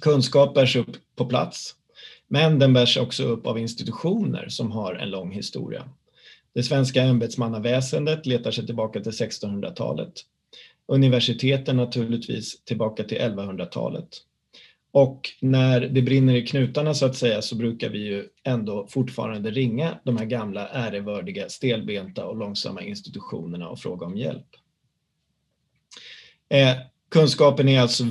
[0.00, 1.74] Kunskap bärs upp på plats,
[2.28, 5.88] men den bärs också upp av institutioner som har en lång historia.
[6.54, 10.12] Det svenska ämbetsmannaväsendet letar sig tillbaka till 1600-talet.
[10.88, 14.08] Universiteten naturligtvis tillbaka till 1100-talet.
[14.92, 19.50] Och när det brinner i knutarna så att säga så brukar vi ju ändå fortfarande
[19.50, 24.46] ringa de här gamla ärevördiga, stelbenta och långsamma institutionerna och fråga om hjälp.
[26.48, 26.76] Eh,
[27.08, 28.04] kunskapen är alltså,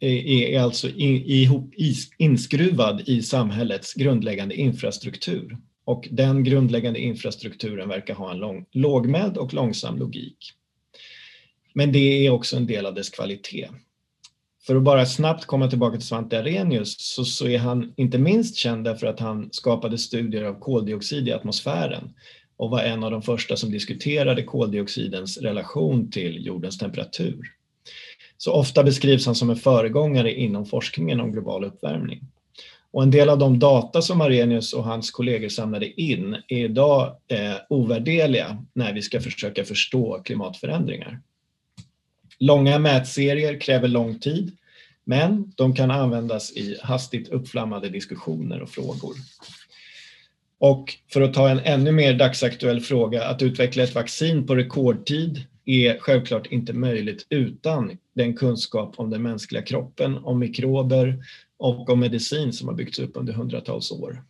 [0.00, 1.74] eh, är alltså ihop,
[2.18, 9.54] inskruvad i samhällets grundläggande infrastruktur och den grundläggande infrastrukturen verkar ha en lång, lågmäld och
[9.54, 10.38] långsam logik.
[11.76, 13.68] Men det är också en del av dess kvalitet.
[14.66, 18.56] För att bara snabbt komma tillbaka till Svante Arrhenius så, så är han inte minst
[18.56, 22.14] känd därför att han skapade studier av koldioxid i atmosfären
[22.56, 27.40] och var en av de första som diskuterade koldioxidens relation till jordens temperatur.
[28.36, 32.20] Så ofta beskrivs han som en föregångare inom forskningen om global uppvärmning.
[32.90, 37.16] Och en del av de data som Arrhenius och hans kollegor samlade in är idag
[37.28, 41.20] eh, ovärderliga när vi ska försöka förstå klimatförändringar.
[42.38, 44.56] Långa mätserier kräver lång tid,
[45.04, 49.14] men de kan användas i hastigt uppflammade diskussioner och frågor.
[50.58, 55.44] Och för att ta en ännu mer dagsaktuell fråga, att utveckla ett vaccin på rekordtid
[55.64, 61.24] är självklart inte möjligt utan den kunskap om den mänskliga kroppen, om mikrober
[61.56, 64.22] och om medicin som har byggts upp under hundratals år.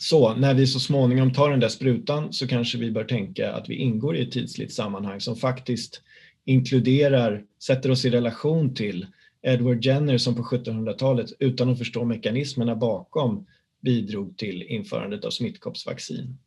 [0.00, 3.68] Så när vi så småningom tar den där sprutan så kanske vi bör tänka att
[3.68, 6.02] vi ingår i ett tidsligt sammanhang som faktiskt
[6.48, 9.06] inkluderar, sätter oss i relation till
[9.42, 13.46] Edward Jenner som på 1700-talet utan att förstå mekanismerna bakom
[13.82, 16.38] bidrog till införandet av smittkoppsvaccin.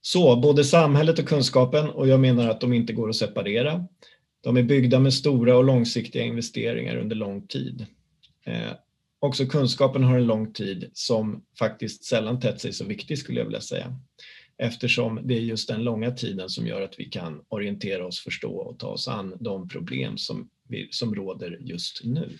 [0.00, 3.84] Så både samhället och kunskapen, och jag menar att de inte går att separera,
[4.40, 7.86] de är byggda med stora och långsiktiga investeringar under lång tid.
[8.44, 8.72] Eh,
[9.18, 13.44] också kunskapen har en lång tid som faktiskt sällan tätt sig så viktig skulle jag
[13.44, 14.00] vilja säga
[14.58, 18.56] eftersom det är just den långa tiden som gör att vi kan orientera oss, förstå
[18.56, 22.38] och ta oss an de problem som, vi, som råder just nu.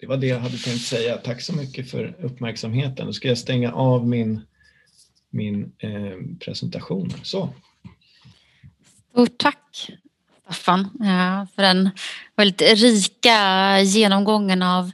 [0.00, 1.16] Det var det jag hade tänkt säga.
[1.16, 3.06] Tack så mycket för uppmärksamheten.
[3.06, 4.40] Nu ska jag stänga av min,
[5.30, 7.12] min eh, presentation.
[7.22, 7.54] Så.
[9.12, 9.90] Stort tack
[10.52, 11.90] Staffan eh, för den
[12.36, 14.90] väldigt rika genomgången av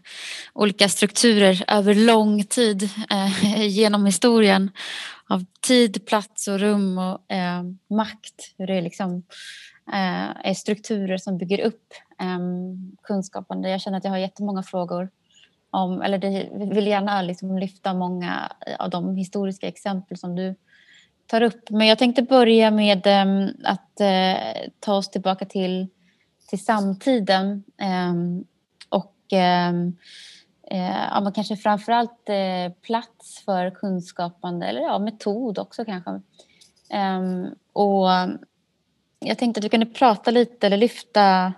[0.52, 4.70] olika strukturer över lång tid eh, genom historien
[5.28, 8.54] av tid, plats och rum och eh, makt.
[8.58, 9.22] Hur det liksom,
[9.92, 12.38] eh, är strukturer som bygger upp eh,
[13.02, 13.62] kunskapen.
[13.62, 15.10] Jag känner att jag har jättemånga frågor
[15.70, 20.54] om, eller det, vill gärna liksom lyfta många av de historiska exempel som du
[21.26, 21.70] tar upp.
[21.70, 25.86] Men jag tänkte börja med eh, att eh, ta oss tillbaka till,
[26.48, 28.44] till samtiden ehm,
[28.88, 29.72] och eh,
[30.70, 36.10] Eh, ja, men kanske framförallt eh, plats för kunskapande eller ja, metod också kanske.
[37.20, 38.08] Um, och
[39.18, 41.52] jag tänkte att vi kunde prata lite eller lyfta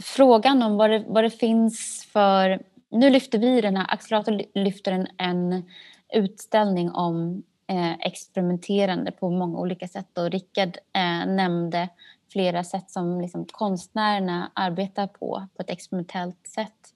[0.00, 2.62] frågan om vad det, vad det finns för...
[2.90, 5.64] Nu lyfter vi den här, Accelerator lyfter en, en
[6.12, 11.88] utställning om eh, experimenterande på många olika sätt och Rickard eh, nämnde
[12.32, 16.92] flera sätt som liksom konstnärerna arbetar på, på ett experimentellt sätt.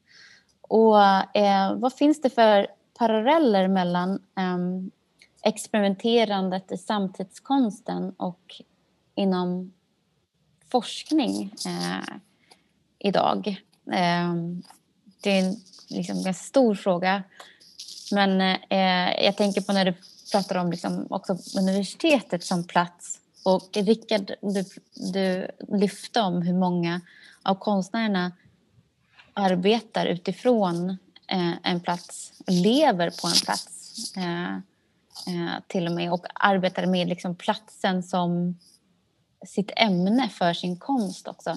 [0.71, 1.01] Och
[1.37, 2.67] eh, vad finns det för
[2.99, 4.59] paralleller mellan eh,
[5.43, 8.61] experimenterandet i samtidskonsten och
[9.15, 9.73] inom
[10.71, 12.15] forskning eh,
[12.99, 13.47] idag?
[13.93, 14.35] Eh,
[15.23, 15.57] det är en
[15.89, 17.23] liksom, ganska stor fråga.
[18.13, 18.41] Men
[18.71, 19.95] eh, jag tänker på när du
[20.33, 23.21] pratar om liksom, också universitetet som plats.
[23.45, 24.65] Och Rickard, du,
[25.13, 27.01] du lyfte om hur många
[27.43, 28.33] av konstnärerna
[29.41, 30.91] arbetar utifrån
[31.27, 34.55] eh, en plats, lever på en plats eh,
[35.35, 38.59] eh, till och med och arbetar med liksom platsen som
[39.47, 41.57] sitt ämne för sin konst också.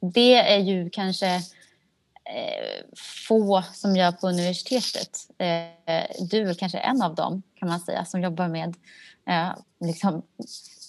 [0.00, 1.34] Det är ju kanske
[2.24, 2.84] eh,
[3.26, 5.28] få som gör på universitetet.
[5.38, 8.76] Eh, du är kanske en av dem kan man säga som jobbar med
[9.26, 10.22] eh, liksom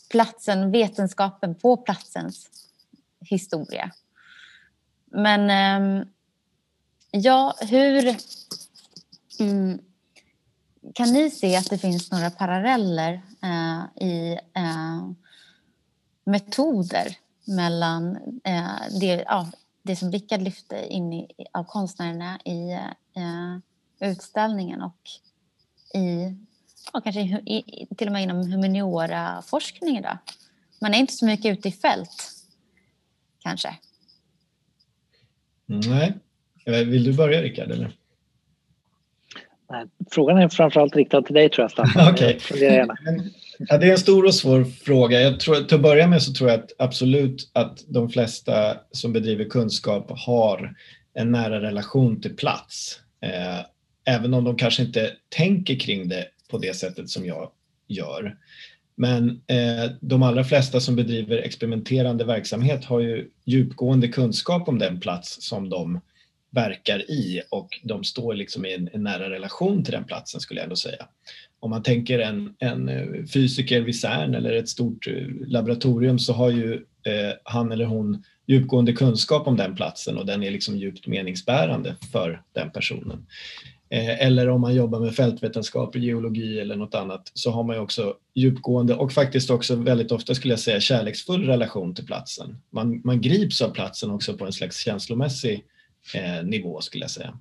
[0.09, 2.49] platsen, vetenskapen på platsens
[3.19, 3.91] historia.
[5.13, 6.05] Men ehm,
[7.11, 8.17] ja, hur
[9.39, 9.79] mm,
[10.93, 15.11] kan ni se att det finns några paralleller eh, i eh,
[16.23, 19.51] metoder mellan eh, det, ja,
[19.81, 22.71] det som Rickard lyfte in i, av konstnärerna i
[23.15, 23.57] eh,
[23.99, 25.09] utställningen och
[25.93, 26.35] i,
[26.93, 30.17] ja, kanske i, till och med inom humaniora-forskning idag.
[30.79, 32.23] Man är inte så mycket ute i fält,
[33.39, 33.77] kanske.
[35.65, 36.13] Nej.
[36.65, 37.71] Vill du börja Rickard?
[37.71, 37.91] Eller?
[39.71, 42.13] Nej, frågan är framförallt riktad till dig tror jag Staffan.
[42.13, 42.39] okay.
[43.59, 45.21] Ja, det är en stor och svår fråga.
[45.21, 49.13] Jag tror, till att börja med så tror jag att absolut att de flesta som
[49.13, 50.75] bedriver kunskap har
[51.13, 52.99] en nära relation till plats.
[53.21, 53.65] Eh,
[54.05, 57.51] även om de kanske inte tänker kring det på det sättet som jag
[57.87, 58.37] gör.
[58.95, 64.99] Men eh, de allra flesta som bedriver experimenterande verksamhet har ju djupgående kunskap om den
[64.99, 65.99] plats som de
[66.53, 70.59] verkar i och de står liksom i en, en, nära relation till den platsen skulle
[70.59, 71.07] jag ändå säga.
[71.59, 76.33] Om man tänker en, en eh, fysiker vid CERN eller ett stort eh, laboratorium så
[76.33, 76.73] har ju
[77.03, 81.95] eh, han eller hon djupgående kunskap om den platsen och den är liksom djupt meningsbärande
[82.11, 83.25] för den personen.
[83.93, 87.81] Eh, eller om man jobbar med fältvetenskap, geologi eller något annat så har man ju
[87.81, 92.57] också djupgående och faktiskt också väldigt ofta skulle jag säga kärleksfull relation till platsen.
[92.69, 95.65] Man, man grips av platsen också på en slags känslomässig
[96.13, 97.37] eh, nivå skulle jag säga.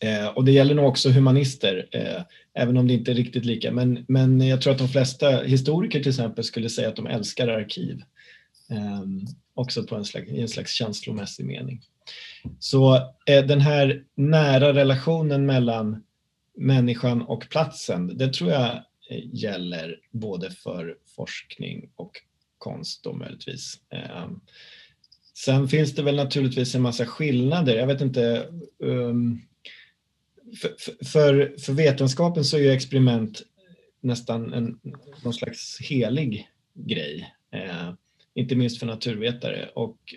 [0.00, 2.22] Eh, och det gäller nog också humanister, eh,
[2.54, 3.72] även om det inte är riktigt lika.
[3.72, 7.48] Men, men jag tror att de flesta historiker till exempel skulle säga att de älskar
[7.48, 8.02] arkiv.
[8.70, 9.02] Eh,
[9.54, 11.82] också på en slags, i en slags känslomässig mening.
[12.58, 12.96] Så
[13.26, 16.04] eh, den här nära relationen mellan
[16.56, 18.70] människan och platsen, det tror jag
[19.10, 22.12] eh, gäller både för forskning och
[22.58, 23.80] konst då möjligtvis.
[23.90, 24.40] Eh, um,
[25.34, 27.76] sen finns det väl naturligtvis en massa skillnader.
[27.76, 28.48] Jag vet inte.
[28.78, 29.42] Um,
[30.60, 30.74] för,
[31.04, 33.42] för, för, vetenskapen så är ju experiment
[34.00, 34.80] nästan en,
[35.22, 37.34] någon slags helig grej.
[37.50, 37.92] Eh,
[38.34, 39.68] inte minst för naturvetare.
[39.74, 40.14] Och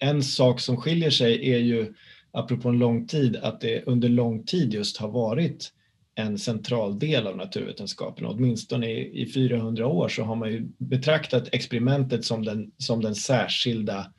[0.00, 1.94] en sak som skiljer sig är ju,
[2.30, 5.72] apropå en lång tid, att det under lång tid just har varit
[6.14, 8.26] en central del av naturvetenskapen.
[8.26, 13.14] Åtminstone i, i 400 år så har man ju betraktat experimentet som den, som den
[13.14, 14.12] särskilda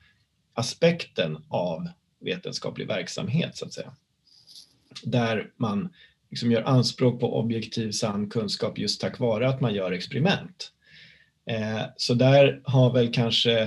[0.54, 1.88] aspekten av
[2.20, 3.94] vetenskaplig verksamhet, så att säga.
[5.04, 5.90] Där man
[6.30, 10.72] liksom gör anspråk på objektiv sann kunskap just tack vare att man gör experiment.
[11.46, 13.62] Eh, så där har väl kanske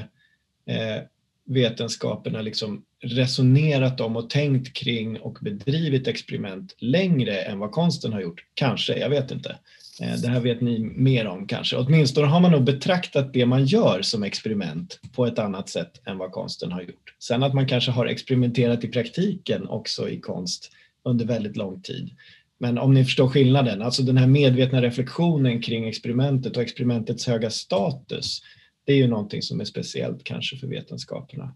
[0.66, 1.02] eh,
[1.46, 8.20] vetenskaperna liksom resonerat om och tänkt kring och bedrivit experiment längre än vad konsten har
[8.20, 8.44] gjort.
[8.54, 9.56] Kanske, jag vet inte.
[10.00, 11.76] Eh, det här vet ni mer om kanske.
[11.76, 16.18] Åtminstone har man nog betraktat det man gör som experiment på ett annat sätt än
[16.18, 17.14] vad konsten har gjort.
[17.18, 20.70] Sen att man kanske har experimenterat i praktiken också i konst
[21.04, 22.10] under väldigt lång tid.
[22.58, 27.50] Men om ni förstår skillnaden, alltså den här medvetna reflektionen kring experimentet och experimentets höga
[27.50, 28.42] status
[28.84, 31.54] det är ju någonting som är speciellt kanske för vetenskaperna.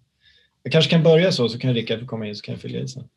[0.62, 2.78] Jag kanske kan börja så, så kan Rickard få komma in så kan jag fylla
[2.78, 3.08] i sen.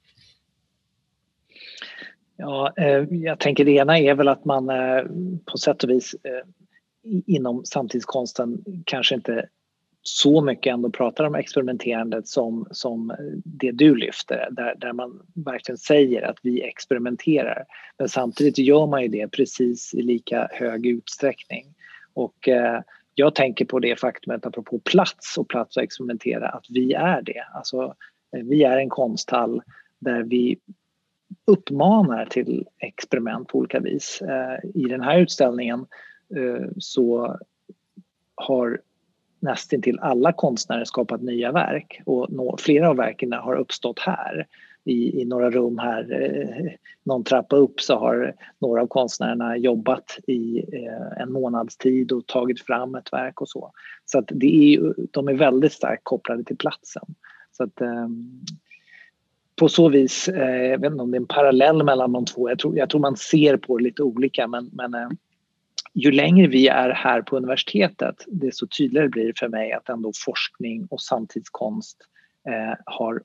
[2.38, 5.04] Ja, eh, jag tänker det ena är väl att man eh,
[5.46, 6.48] på sätt och vis eh,
[7.26, 9.50] inom samtidskonsten kanske inte
[10.04, 15.78] så mycket ändå pratar om experimenterandet som, som det du lyfter, där, där man verkligen
[15.78, 17.66] säger att vi experimenterar.
[17.98, 21.66] Men samtidigt gör man ju det precis i lika hög utsträckning.
[22.14, 22.82] Och eh,
[23.16, 27.44] jag tänker på det faktumet, apropå plats och plats att experimentera, att vi är det.
[27.54, 27.96] Alltså,
[28.36, 29.62] eh, vi är en konsthall
[30.00, 30.58] där vi
[31.46, 34.22] uppmanar till experiment på olika vis.
[34.22, 35.86] Eh, I den här utställningen
[36.36, 37.38] eh, så
[38.36, 38.82] har
[39.40, 44.48] nästintill alla konstnärer skapat nya verk och flera av verken har uppstått här
[44.84, 46.72] i, i några rum här, eh,
[47.04, 52.28] någon trappa upp så har några av konstnärerna jobbat i eh, en månads tid och
[52.28, 53.72] tagit fram ett verk och så.
[54.06, 57.06] Så att det är, de är väldigt starkt kopplade till platsen.
[57.52, 58.08] Så att, eh,
[59.56, 62.50] på så vis, eh, jag vet inte om det är en parallell mellan de två,
[62.50, 65.10] jag tror, jag tror man ser på det lite olika men, men eh,
[65.94, 70.12] ju längre vi är här på universitetet desto tydligare blir det för mig att ändå
[70.26, 71.98] forskning och samtidskonst
[72.48, 73.22] eh, har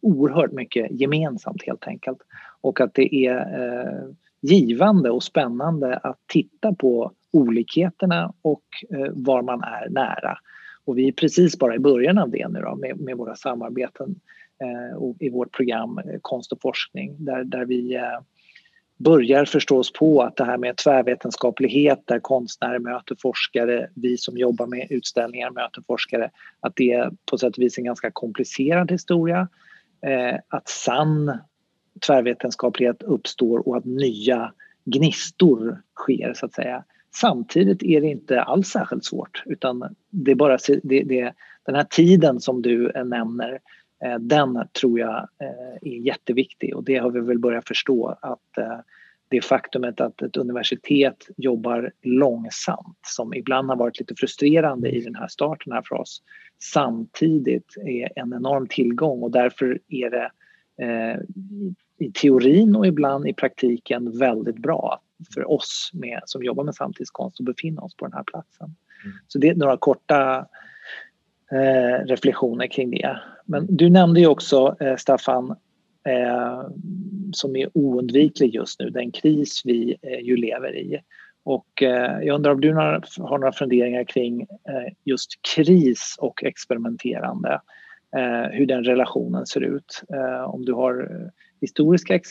[0.00, 2.18] oerhört mycket gemensamt helt enkelt.
[2.60, 4.08] Och att det är eh,
[4.40, 10.38] givande och spännande att titta på olikheterna och eh, var man är nära.
[10.84, 14.20] Och vi är precis bara i början av det nu då, med, med våra samarbeten
[14.62, 18.20] eh, och i vårt program eh, Konst och forskning där, där vi eh,
[19.04, 24.66] börjar förstås på att det här med tvärvetenskaplighet där konstnärer möter forskare, vi som jobbar
[24.66, 26.30] med utställningar möter forskare,
[26.60, 29.48] att det är på sätt och vis en ganska komplicerad historia.
[30.06, 31.38] Eh, att sann
[32.06, 34.52] tvärvetenskaplighet uppstår och att nya
[34.84, 36.84] gnistor sker så att säga.
[37.14, 41.32] Samtidigt är det inte alls särskilt svårt utan det är bara det, det,
[41.66, 43.58] den här tiden som du nämner
[44.20, 48.78] den tror jag eh, är jätteviktig och det har vi väl börjat förstå att eh,
[49.28, 55.14] det faktumet att ett universitet jobbar långsamt som ibland har varit lite frustrerande i den
[55.14, 56.22] här starten här för oss
[56.58, 60.30] samtidigt är en enorm tillgång och därför är det
[61.98, 65.00] i teorin och ibland i praktiken väldigt bra
[65.34, 68.74] för oss med, som jobbar med samtidskonst att befinna oss på den här platsen.
[69.04, 69.16] Mm.
[69.28, 70.46] Så det är några korta
[71.52, 73.20] eh, reflektioner kring det.
[73.44, 75.50] Men du nämnde ju också, eh, Staffan,
[76.08, 76.62] eh,
[77.32, 80.98] som är oundviklig just nu, den kris vi eh, ju lever i.
[81.44, 87.60] Och eh, jag undrar om du har, några funderingar kring eh, just kris och experimenterande.
[88.50, 90.02] hur den relationen ser ut.
[90.46, 91.10] om du har
[91.60, 92.30] historiska ex,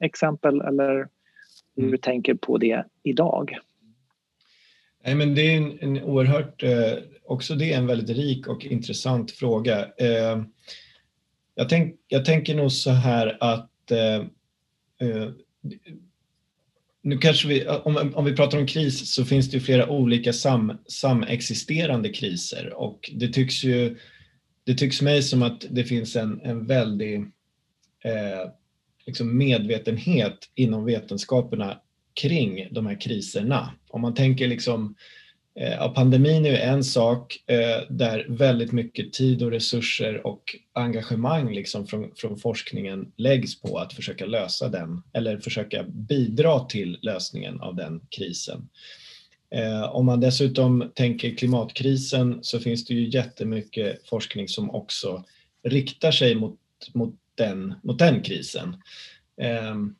[0.00, 1.08] exempel eller
[1.76, 1.90] hur mm.
[1.90, 3.58] du tänker på det idag.
[5.04, 6.92] Nej, men det är en, en oerhört, eh,
[7.30, 9.88] också det är en väldigt rik och intressant fråga.
[9.98, 10.42] Eh,
[11.54, 14.16] jag, tänk, jag tänker nog så här att eh,
[15.08, 15.30] eh
[17.02, 20.32] nu kanske vi, om, om vi pratar om kris så finns det ju flera olika
[20.32, 23.96] sam, samexisterande kriser och det tycks ju,
[24.64, 27.16] det tycks mig som att det finns en, en väldig
[28.04, 28.50] eh,
[29.06, 31.80] liksom medvetenhet inom vetenskaperna
[32.14, 33.72] kring de här kriserna.
[33.88, 35.19] Om man tänker liksom, eh,
[35.60, 40.56] Eh, ja, pandemin är ju en sak eh, där väldigt mycket tid och resurser och
[40.72, 46.98] engagemang liksom från, från forskningen läggs på att försöka lösa den eller försöka bidra till
[47.02, 48.68] lösningen av den krisen.
[49.54, 55.24] Eh, om man dessutom tänker klimatkrisen så finns det ju jättemycket forskning som också
[55.62, 56.58] riktar sig mot,
[56.94, 58.76] mot, den, mot den krisen
[59.40, 59.94] ehm,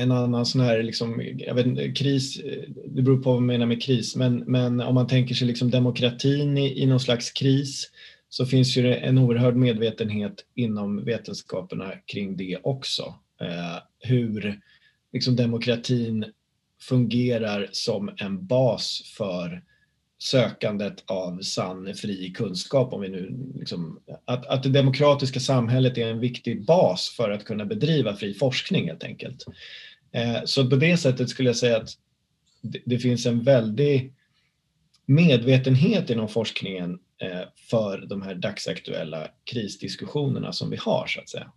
[0.00, 2.40] en annan sån här liksom, jag vet inte, kris,
[2.86, 5.70] det beror på vad man menar med kris, men, men om man tänker sig liksom
[5.70, 7.90] demokratin i, i någon slags kris
[8.28, 13.14] så finns ju en oerhörd medvetenhet inom vetenskaperna kring det också.
[13.40, 14.60] Eh, hur
[15.12, 16.24] liksom demokratin
[16.80, 19.62] fungerar som en bas för
[20.18, 22.92] sökandet av sann, fri kunskap.
[22.92, 27.44] Om vi nu liksom, att, att det demokratiska samhället är en viktig bas för att
[27.44, 29.44] kunna bedriva fri forskning helt enkelt.
[30.12, 31.90] Eh, så på det sättet skulle jag säga att
[32.62, 34.14] det finns en väldig
[35.06, 37.40] medvetenhet inom forskningen eh,
[37.70, 41.52] för de här dagsaktuella krisdiskussionerna som vi har så att säga.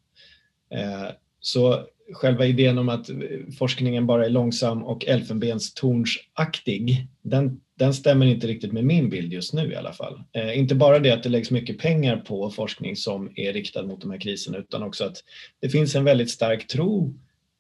[0.73, 3.09] Eh, så själva idén om att
[3.57, 9.53] forskningen bara är långsam och elfenbenstornsaktig, den, den stämmer inte riktigt med min bild just
[9.53, 10.23] nu i alla fall.
[10.55, 14.11] inte bara det att det läggs mycket pengar på forskning som är riktad mot de
[14.11, 15.17] här kriserna utan också att
[15.61, 17.13] det finns en väldigt stark tro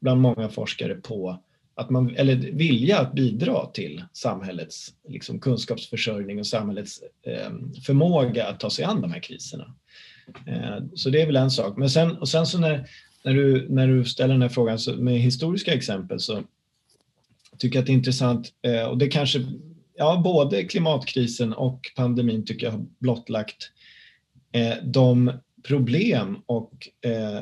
[0.03, 1.39] bland många forskare på
[1.75, 7.51] att man, eller vilja att bidra till samhällets liksom, kunskapsförsörjning och samhällets eh,
[7.85, 9.75] förmåga att ta sig an de här kriserna.
[10.47, 11.77] Eh, så det är väl en sak.
[11.77, 12.89] Men sen, och sen så när,
[13.23, 16.43] när, du, när du ställer den här frågan så, med historiska exempel så
[17.57, 19.45] tycker jag att det är intressant eh, och det kanske,
[19.97, 23.71] ja både klimatkrisen och pandemin tycker jag har blottlagt
[24.51, 25.31] eh, de
[25.67, 27.39] problem och eh,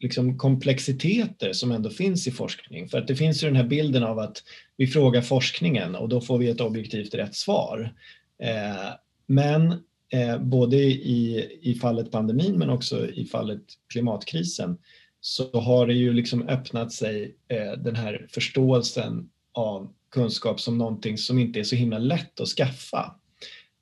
[0.00, 2.88] liksom komplexiteter som ändå finns i forskning.
[2.88, 4.42] För att det finns ju den här bilden av att
[4.76, 7.94] vi frågar forskningen och då får vi ett objektivt rätt svar.
[8.42, 8.90] Eh,
[9.26, 9.72] men
[10.12, 14.78] eh, både i, i fallet pandemin men också i fallet klimatkrisen
[15.20, 21.18] så har det ju liksom öppnat sig eh, den här förståelsen av kunskap som någonting
[21.18, 23.14] som inte är så himla lätt att skaffa.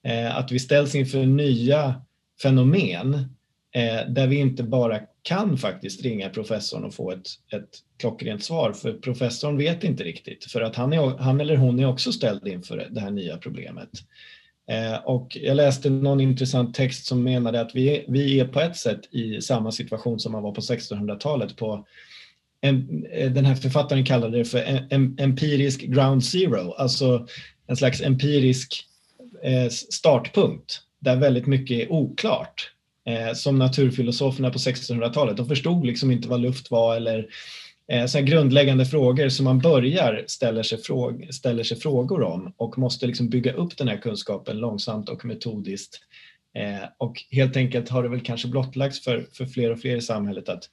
[0.02, 2.02] Eh, att vi ställs inför nya
[2.42, 3.14] fenomen
[3.74, 7.68] eh, där vi inte bara kan faktiskt ringa professorn och få ett, ett
[7.98, 11.86] klockrent svar för professorn vet inte riktigt för att han, är, han eller hon är
[11.86, 13.88] också ställd inför det här nya problemet.
[14.70, 18.76] Eh, och jag läste någon intressant text som menade att vi, vi är på ett
[18.76, 21.86] sätt i samma situation som man var på 1600-talet på
[22.60, 27.26] en, eh, den här författaren kallade det för en, en, empirisk ground zero, alltså
[27.66, 28.84] en slags empirisk
[29.42, 32.75] eh, startpunkt där väldigt mycket är oklart
[33.06, 35.36] Eh, som naturfilosoferna på 1600-talet.
[35.36, 37.28] De förstod liksom inte vad luft var eller
[37.92, 42.78] eh, så grundläggande frågor som man börjar ställer sig, fråg ställer sig frågor om och
[42.78, 46.00] måste liksom bygga upp den här kunskapen långsamt och metodiskt.
[46.54, 50.00] Eh, och helt enkelt har det väl kanske blottlagts för, för fler och fler i
[50.00, 50.70] samhället att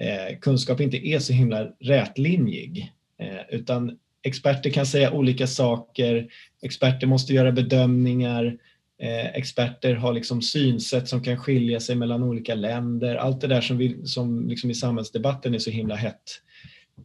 [0.00, 6.28] eh, kunskap inte är så himla rätlinjig eh, utan experter kan säga olika saker,
[6.62, 8.58] experter måste göra bedömningar,
[8.98, 13.16] Eh, experter har liksom synsätt som kan skilja sig mellan olika länder.
[13.16, 16.30] Allt det där som, vi, som liksom i samhällsdebatten är så himla hett,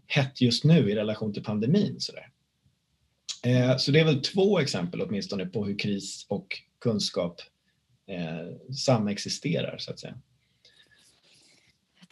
[0.08, 1.96] hett just nu i relation till pandemin.
[2.00, 2.30] Så, där.
[3.44, 6.48] Eh, så det är väl två exempel åtminstone på hur kris och
[6.82, 7.42] kunskap
[8.08, 10.18] eh, samexisterar så att säga.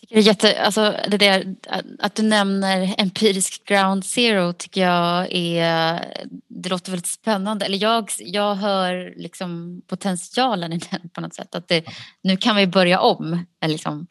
[0.09, 1.55] Det är jätte, alltså det där,
[1.99, 6.05] att du nämner empirisk ground zero tycker jag är,
[6.47, 7.65] det låter väldigt spännande.
[7.65, 11.55] Eller jag, jag hör liksom potentialen i den på något sätt.
[11.55, 11.85] Att det,
[12.23, 13.45] nu kan vi börja om.
[13.65, 14.07] Liksom.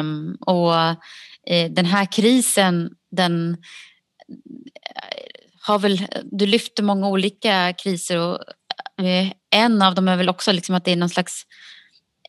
[0.00, 3.56] Um, och uh, den här krisen den,
[4.30, 5.24] eh,
[5.62, 8.38] har väl, du lyfter många olika kriser och
[9.00, 11.46] uh, en av dem är väl också liksom att det är någon slags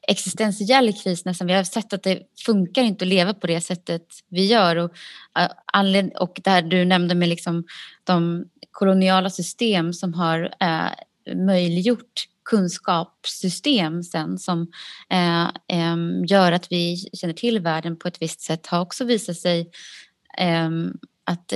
[0.07, 1.47] existentiell kris nästan.
[1.47, 4.75] Vi har sett att det funkar inte att leva på det sättet vi gör.
[4.75, 4.91] Och,
[5.39, 7.63] eh, och där du nämnde med liksom
[8.03, 14.71] de koloniala system som har eh, möjliggjort kunskapssystem sen som
[15.09, 15.95] eh, eh,
[16.27, 19.71] gör att vi känner till världen på ett visst sätt har också visat sig
[20.37, 20.69] eh,
[21.23, 21.53] att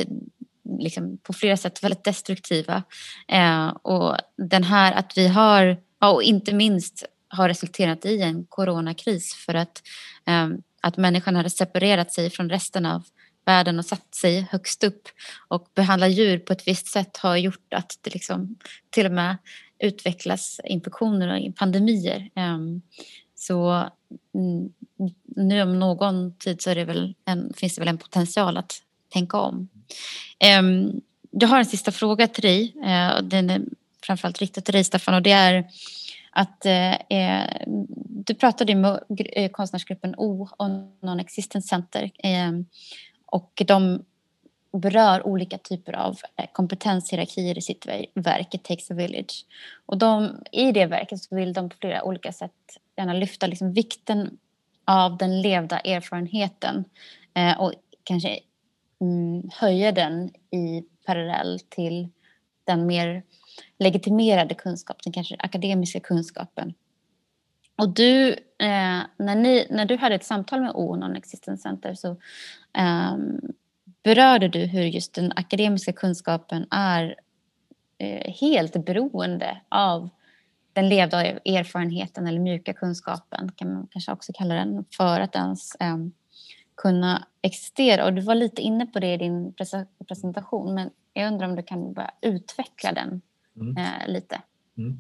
[0.80, 2.84] liksom, på flera sätt väldigt destruktiva.
[3.28, 9.34] Eh, och den här att vi har, och inte minst har resulterat i en coronakris
[9.34, 9.82] för att,
[10.28, 10.48] eh,
[10.82, 13.04] att människan hade separerat sig från resten av
[13.46, 15.08] världen och satt sig högst upp
[15.48, 18.56] och behandla djur på ett visst sätt har gjort att det liksom
[18.90, 19.38] till och med
[19.80, 22.30] utvecklas infektioner och pandemier.
[22.36, 22.82] Ehm,
[23.36, 23.90] så
[24.36, 24.74] mm,
[25.36, 28.82] nu om någon tid så är det väl en, finns det väl en potential att
[29.14, 29.70] tänka om.
[30.40, 31.02] Ehm,
[31.32, 32.76] jag har en sista fråga till dig.
[32.86, 33.62] Eh, den är
[34.04, 35.66] framförallt riktad till dig Staffan och det är
[36.36, 37.50] att eh, eh,
[38.08, 40.68] du pratade med eh, konstnärsgruppen O och
[41.02, 42.52] Non-Existence Center eh,
[43.26, 44.04] och de
[44.78, 49.46] berör olika typer av eh, kompetenshierarkier i sitt verk It takes a village.
[49.86, 52.52] Och de, i det verket så vill de på flera olika sätt
[52.98, 54.38] gärna lyfta liksom vikten
[54.86, 56.86] av den levda erfarenheten
[57.34, 57.74] eh, och
[58.04, 58.40] kanske
[59.02, 62.10] mm, höja den i parallell till
[62.64, 63.24] den mer
[63.80, 66.74] legitimerade kunskap, den kanske akademiska kunskapen.
[67.78, 68.30] Och du,
[68.60, 72.12] eh, när, ni, när du hade ett samtal med O Non-Existence Center så
[72.78, 73.16] eh,
[74.04, 77.16] berörde du hur just den akademiska kunskapen är
[77.98, 80.10] eh, helt beroende av
[80.74, 85.76] den levda erfarenheten eller mjuka kunskapen kan man kanske också kalla den för att ens
[85.76, 85.98] eh,
[86.78, 88.06] kunna existera.
[88.06, 89.54] Och du var lite inne på det i din
[90.08, 93.22] presentation men jag undrar om du kan börja utveckla den
[93.56, 93.78] mm.
[93.78, 94.42] eh, lite.
[94.78, 95.00] Mm.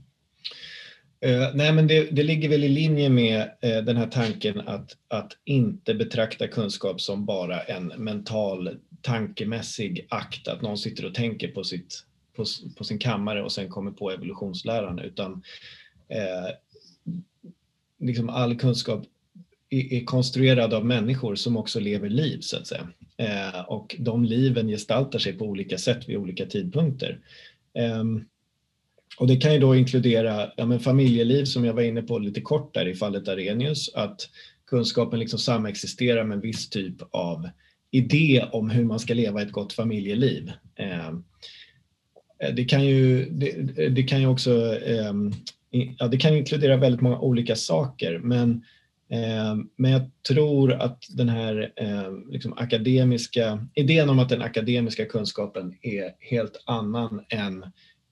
[1.25, 4.97] Uh, nej, men det, det, ligger väl i linje med uh, den här tanken att,
[5.07, 11.47] att inte betrakta kunskap som bara en mental tankemässig akt, att någon sitter och tänker
[11.47, 12.03] på, sitt,
[12.35, 12.45] på,
[12.77, 15.31] på sin kammare och sen kommer på evolutionsläran, utan
[16.11, 16.49] uh,
[17.99, 19.05] liksom all kunskap
[19.69, 22.87] är konstruerad av människor som också lever liv så att säga.
[23.17, 27.19] Eh, och de liven gestaltar sig på olika sätt vid olika tidpunkter.
[27.73, 28.03] Eh,
[29.17, 32.41] och det kan ju då inkludera ja, men familjeliv som jag var inne på lite
[32.41, 34.29] kort där i fallet Arrhenius, att
[34.67, 37.49] kunskapen liksom samexisterar med en viss typ av
[37.91, 40.51] idé om hur man ska leva ett gott familjeliv.
[40.75, 41.13] Eh,
[42.53, 43.51] det kan ju, det,
[43.89, 45.33] det kan ju också ehm,
[45.69, 48.63] ja, det kan inkludera väldigt många olika saker men
[49.09, 55.05] ehm, men jag tror att den här ehm, liksom akademiska idén om att den akademiska
[55.05, 57.65] kunskapen är helt annan än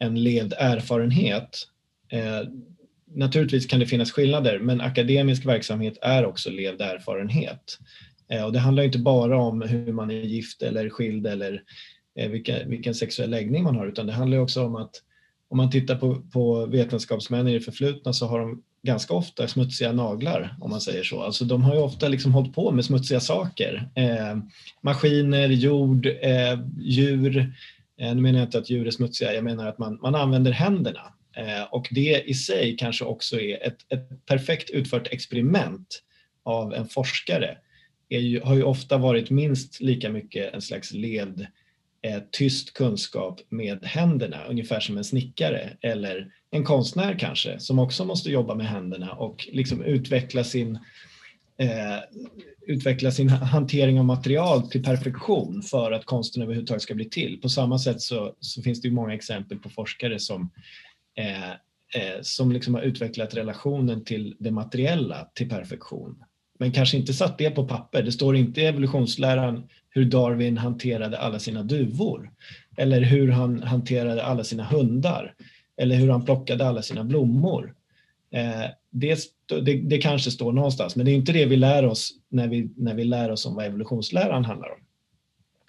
[0.03, 1.67] en lederfarenhet.
[2.11, 2.47] Eh,
[3.15, 7.77] naturligtvis kan det finnas skillnader men akademisk verksamhet är också levd erfarenhet.
[8.29, 11.61] Eh, och det handlar inte bara om hur man är gift eller skild eller
[12.19, 14.91] eh, vilka, vilken sexuell läggning man har utan det handlar också om att
[15.49, 19.91] om man tittar på, på vetenskapsmän i det förflutna så har de ganska ofta smutsiga
[19.91, 21.21] naglar om man säger så.
[21.21, 23.89] Alltså de har ju ofta liksom hållit på med smutsiga saker.
[23.95, 24.37] Eh,
[24.81, 27.53] maskiner, jord, eh, djur.
[28.01, 30.51] Eh, nu menar jag inte att djur är smutsiga, jag menar att man, man använder
[30.51, 31.13] händerna.
[31.37, 36.03] Eh, och det i sig kanske också är ett, ett perfekt utfört experiment
[36.43, 37.57] av en forskare.
[38.09, 41.47] Ju, har ju ofta varit minst lika mycket en slags levd
[42.01, 48.05] eh, tyst kunskap med händerna, ungefär som en snickare eller en konstnär kanske som också
[48.05, 50.81] måste jobba med händerna och liksom utveckla sin eh,
[51.57, 51.99] Eh,
[52.67, 57.41] utveckla sin hantering av material till perfektion för att konsten överhuvudtaget ska bli till.
[57.41, 60.49] På samma sätt så, så finns det ju många exempel på forskare som,
[61.17, 66.23] eh, eh, som liksom har utvecklat relationen till det materiella till perfektion.
[66.59, 68.03] Men kanske inte satt det på papper.
[68.03, 72.31] Det står inte i evolutionsläran hur Darwin hanterade alla sina duvor
[72.77, 75.33] eller hur han hanterade alla sina hundar
[75.77, 77.75] eller hur han plockade alla sina blommor.
[78.33, 82.11] Eh, det, det, det, kanske står någonstans, men det är inte det vi lär oss
[82.29, 84.79] när vi, när vi lär oss om vad evolutionsläran handlar om.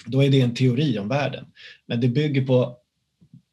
[0.07, 1.45] Då är det en teori om världen,
[1.87, 2.77] men det bygger på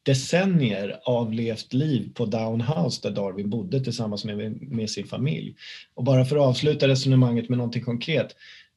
[0.02, 5.54] decennier av levt liv på Down House där Darwin bodde tillsammans med, med sin familj.
[5.94, 8.36] Och bara för att avsluta resonemanget med någonting konkret.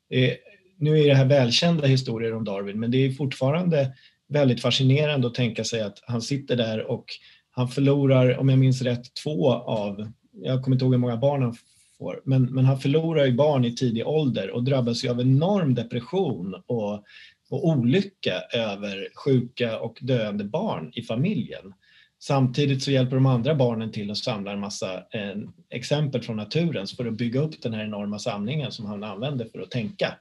[0.09, 0.33] Eh,
[0.77, 3.93] nu är det här välkända historier om Darwin, men det är fortfarande
[4.27, 7.05] väldigt fascinerande att tänka sig att han sitter där och
[7.51, 10.11] han förlorar, om jag minns rätt, två av,
[10.41, 11.55] jag kommer inte ihåg hur många barn han
[11.97, 15.75] får, men, men han förlorar ju barn i tidig ålder och drabbas ju av enorm
[15.75, 17.05] depression och
[17.49, 21.73] och olycka över sjuka och döende barn i familjen.
[22.19, 25.35] Samtidigt så hjälper de andra barnen till att samla en massa eh,
[25.69, 29.59] exempel från naturen för att bygga upp den här enorma samlingen som han använder för
[29.59, 30.17] att tänka.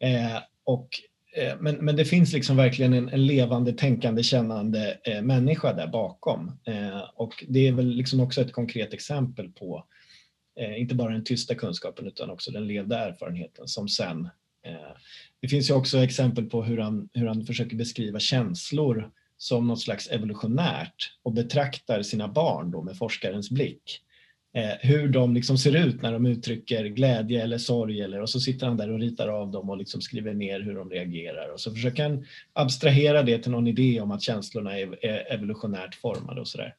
[0.00, 0.88] Eh, och,
[1.36, 5.86] Eh, men, men det finns liksom verkligen en, en levande, tänkande, kännande eh, människa där
[5.86, 6.52] bakom.
[6.66, 9.84] Eh, och det är väl liksom också ett konkret exempel på
[10.60, 14.24] eh, inte bara den tysta kunskapen utan också den levda erfarenheten som sen
[14.66, 14.96] eh,
[15.40, 19.80] det finns ju också exempel på hur han, hur han försöker beskriva känslor som något
[19.80, 24.00] slags evolutionärt och betraktar sina barn då med forskarens blick.
[24.52, 28.40] Eh, hur de liksom ser ut när de uttrycker glädje eller sorg eller, och så
[28.40, 31.60] sitter han där och ritar av dem och liksom skriver ner hur de reagerar och
[31.60, 36.40] så försöker han abstrahera det till någon idé om att känslorna är, är evolutionärt formade
[36.40, 36.74] och sådär.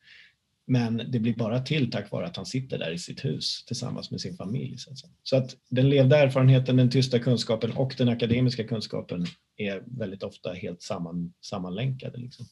[0.65, 4.11] Men det blir bara till tack vare att han sitter där i sitt hus tillsammans
[4.11, 4.78] med sin familj.
[4.78, 9.26] Så att, så att den levda erfarenheten, den tysta kunskapen och den akademiska kunskapen
[9.57, 12.17] är väldigt ofta helt samman, sammanlänkade.
[12.17, 12.45] Liksom.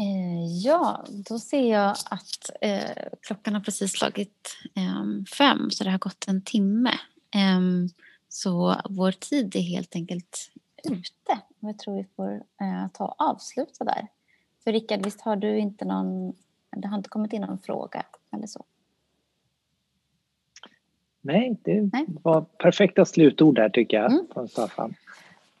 [0.00, 5.90] Eh, ja, då ser jag att eh, klockan har precis slagit eh, fem så det
[5.90, 6.92] har gått en timme.
[7.34, 7.88] Ehm,
[8.28, 10.50] så vår tid är helt enkelt
[10.84, 11.40] ute.
[11.60, 14.06] Jag tror vi får eh, ta och avsluta där.
[14.64, 16.32] För Rickard, visst har du inte någon,
[16.76, 18.64] det har inte kommit in någon fråga eller så?
[21.20, 22.06] Nej, det Nej.
[22.22, 24.26] var perfekta slutord där tycker jag mm.
[24.32, 24.94] från Staffan.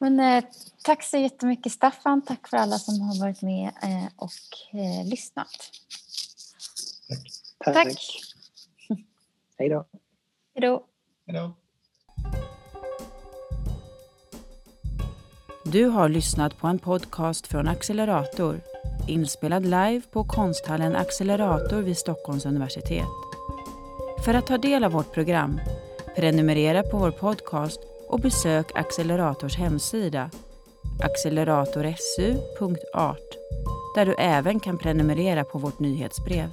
[0.00, 0.44] Men, eh,
[0.84, 2.22] tack så jättemycket Staffan.
[2.22, 5.48] Tack för alla som har varit med eh, och eh, lyssnat.
[7.64, 7.74] Tack.
[7.74, 7.96] Tack.
[9.58, 9.86] Hej då.
[10.54, 10.84] Hej då.
[11.26, 11.52] Hej då.
[15.64, 18.60] Du har lyssnat på en podcast från Accelerator
[19.10, 23.06] inspelad live på konsthallen Accelerator vid Stockholms universitet.
[24.24, 25.60] För att ta del av vårt program,
[26.16, 27.80] prenumerera på vår podcast
[28.10, 30.30] och besök Accelerators hemsida
[31.02, 33.36] acceleratorsu.art
[33.94, 36.50] där du även kan prenumerera på vårt nyhetsbrev.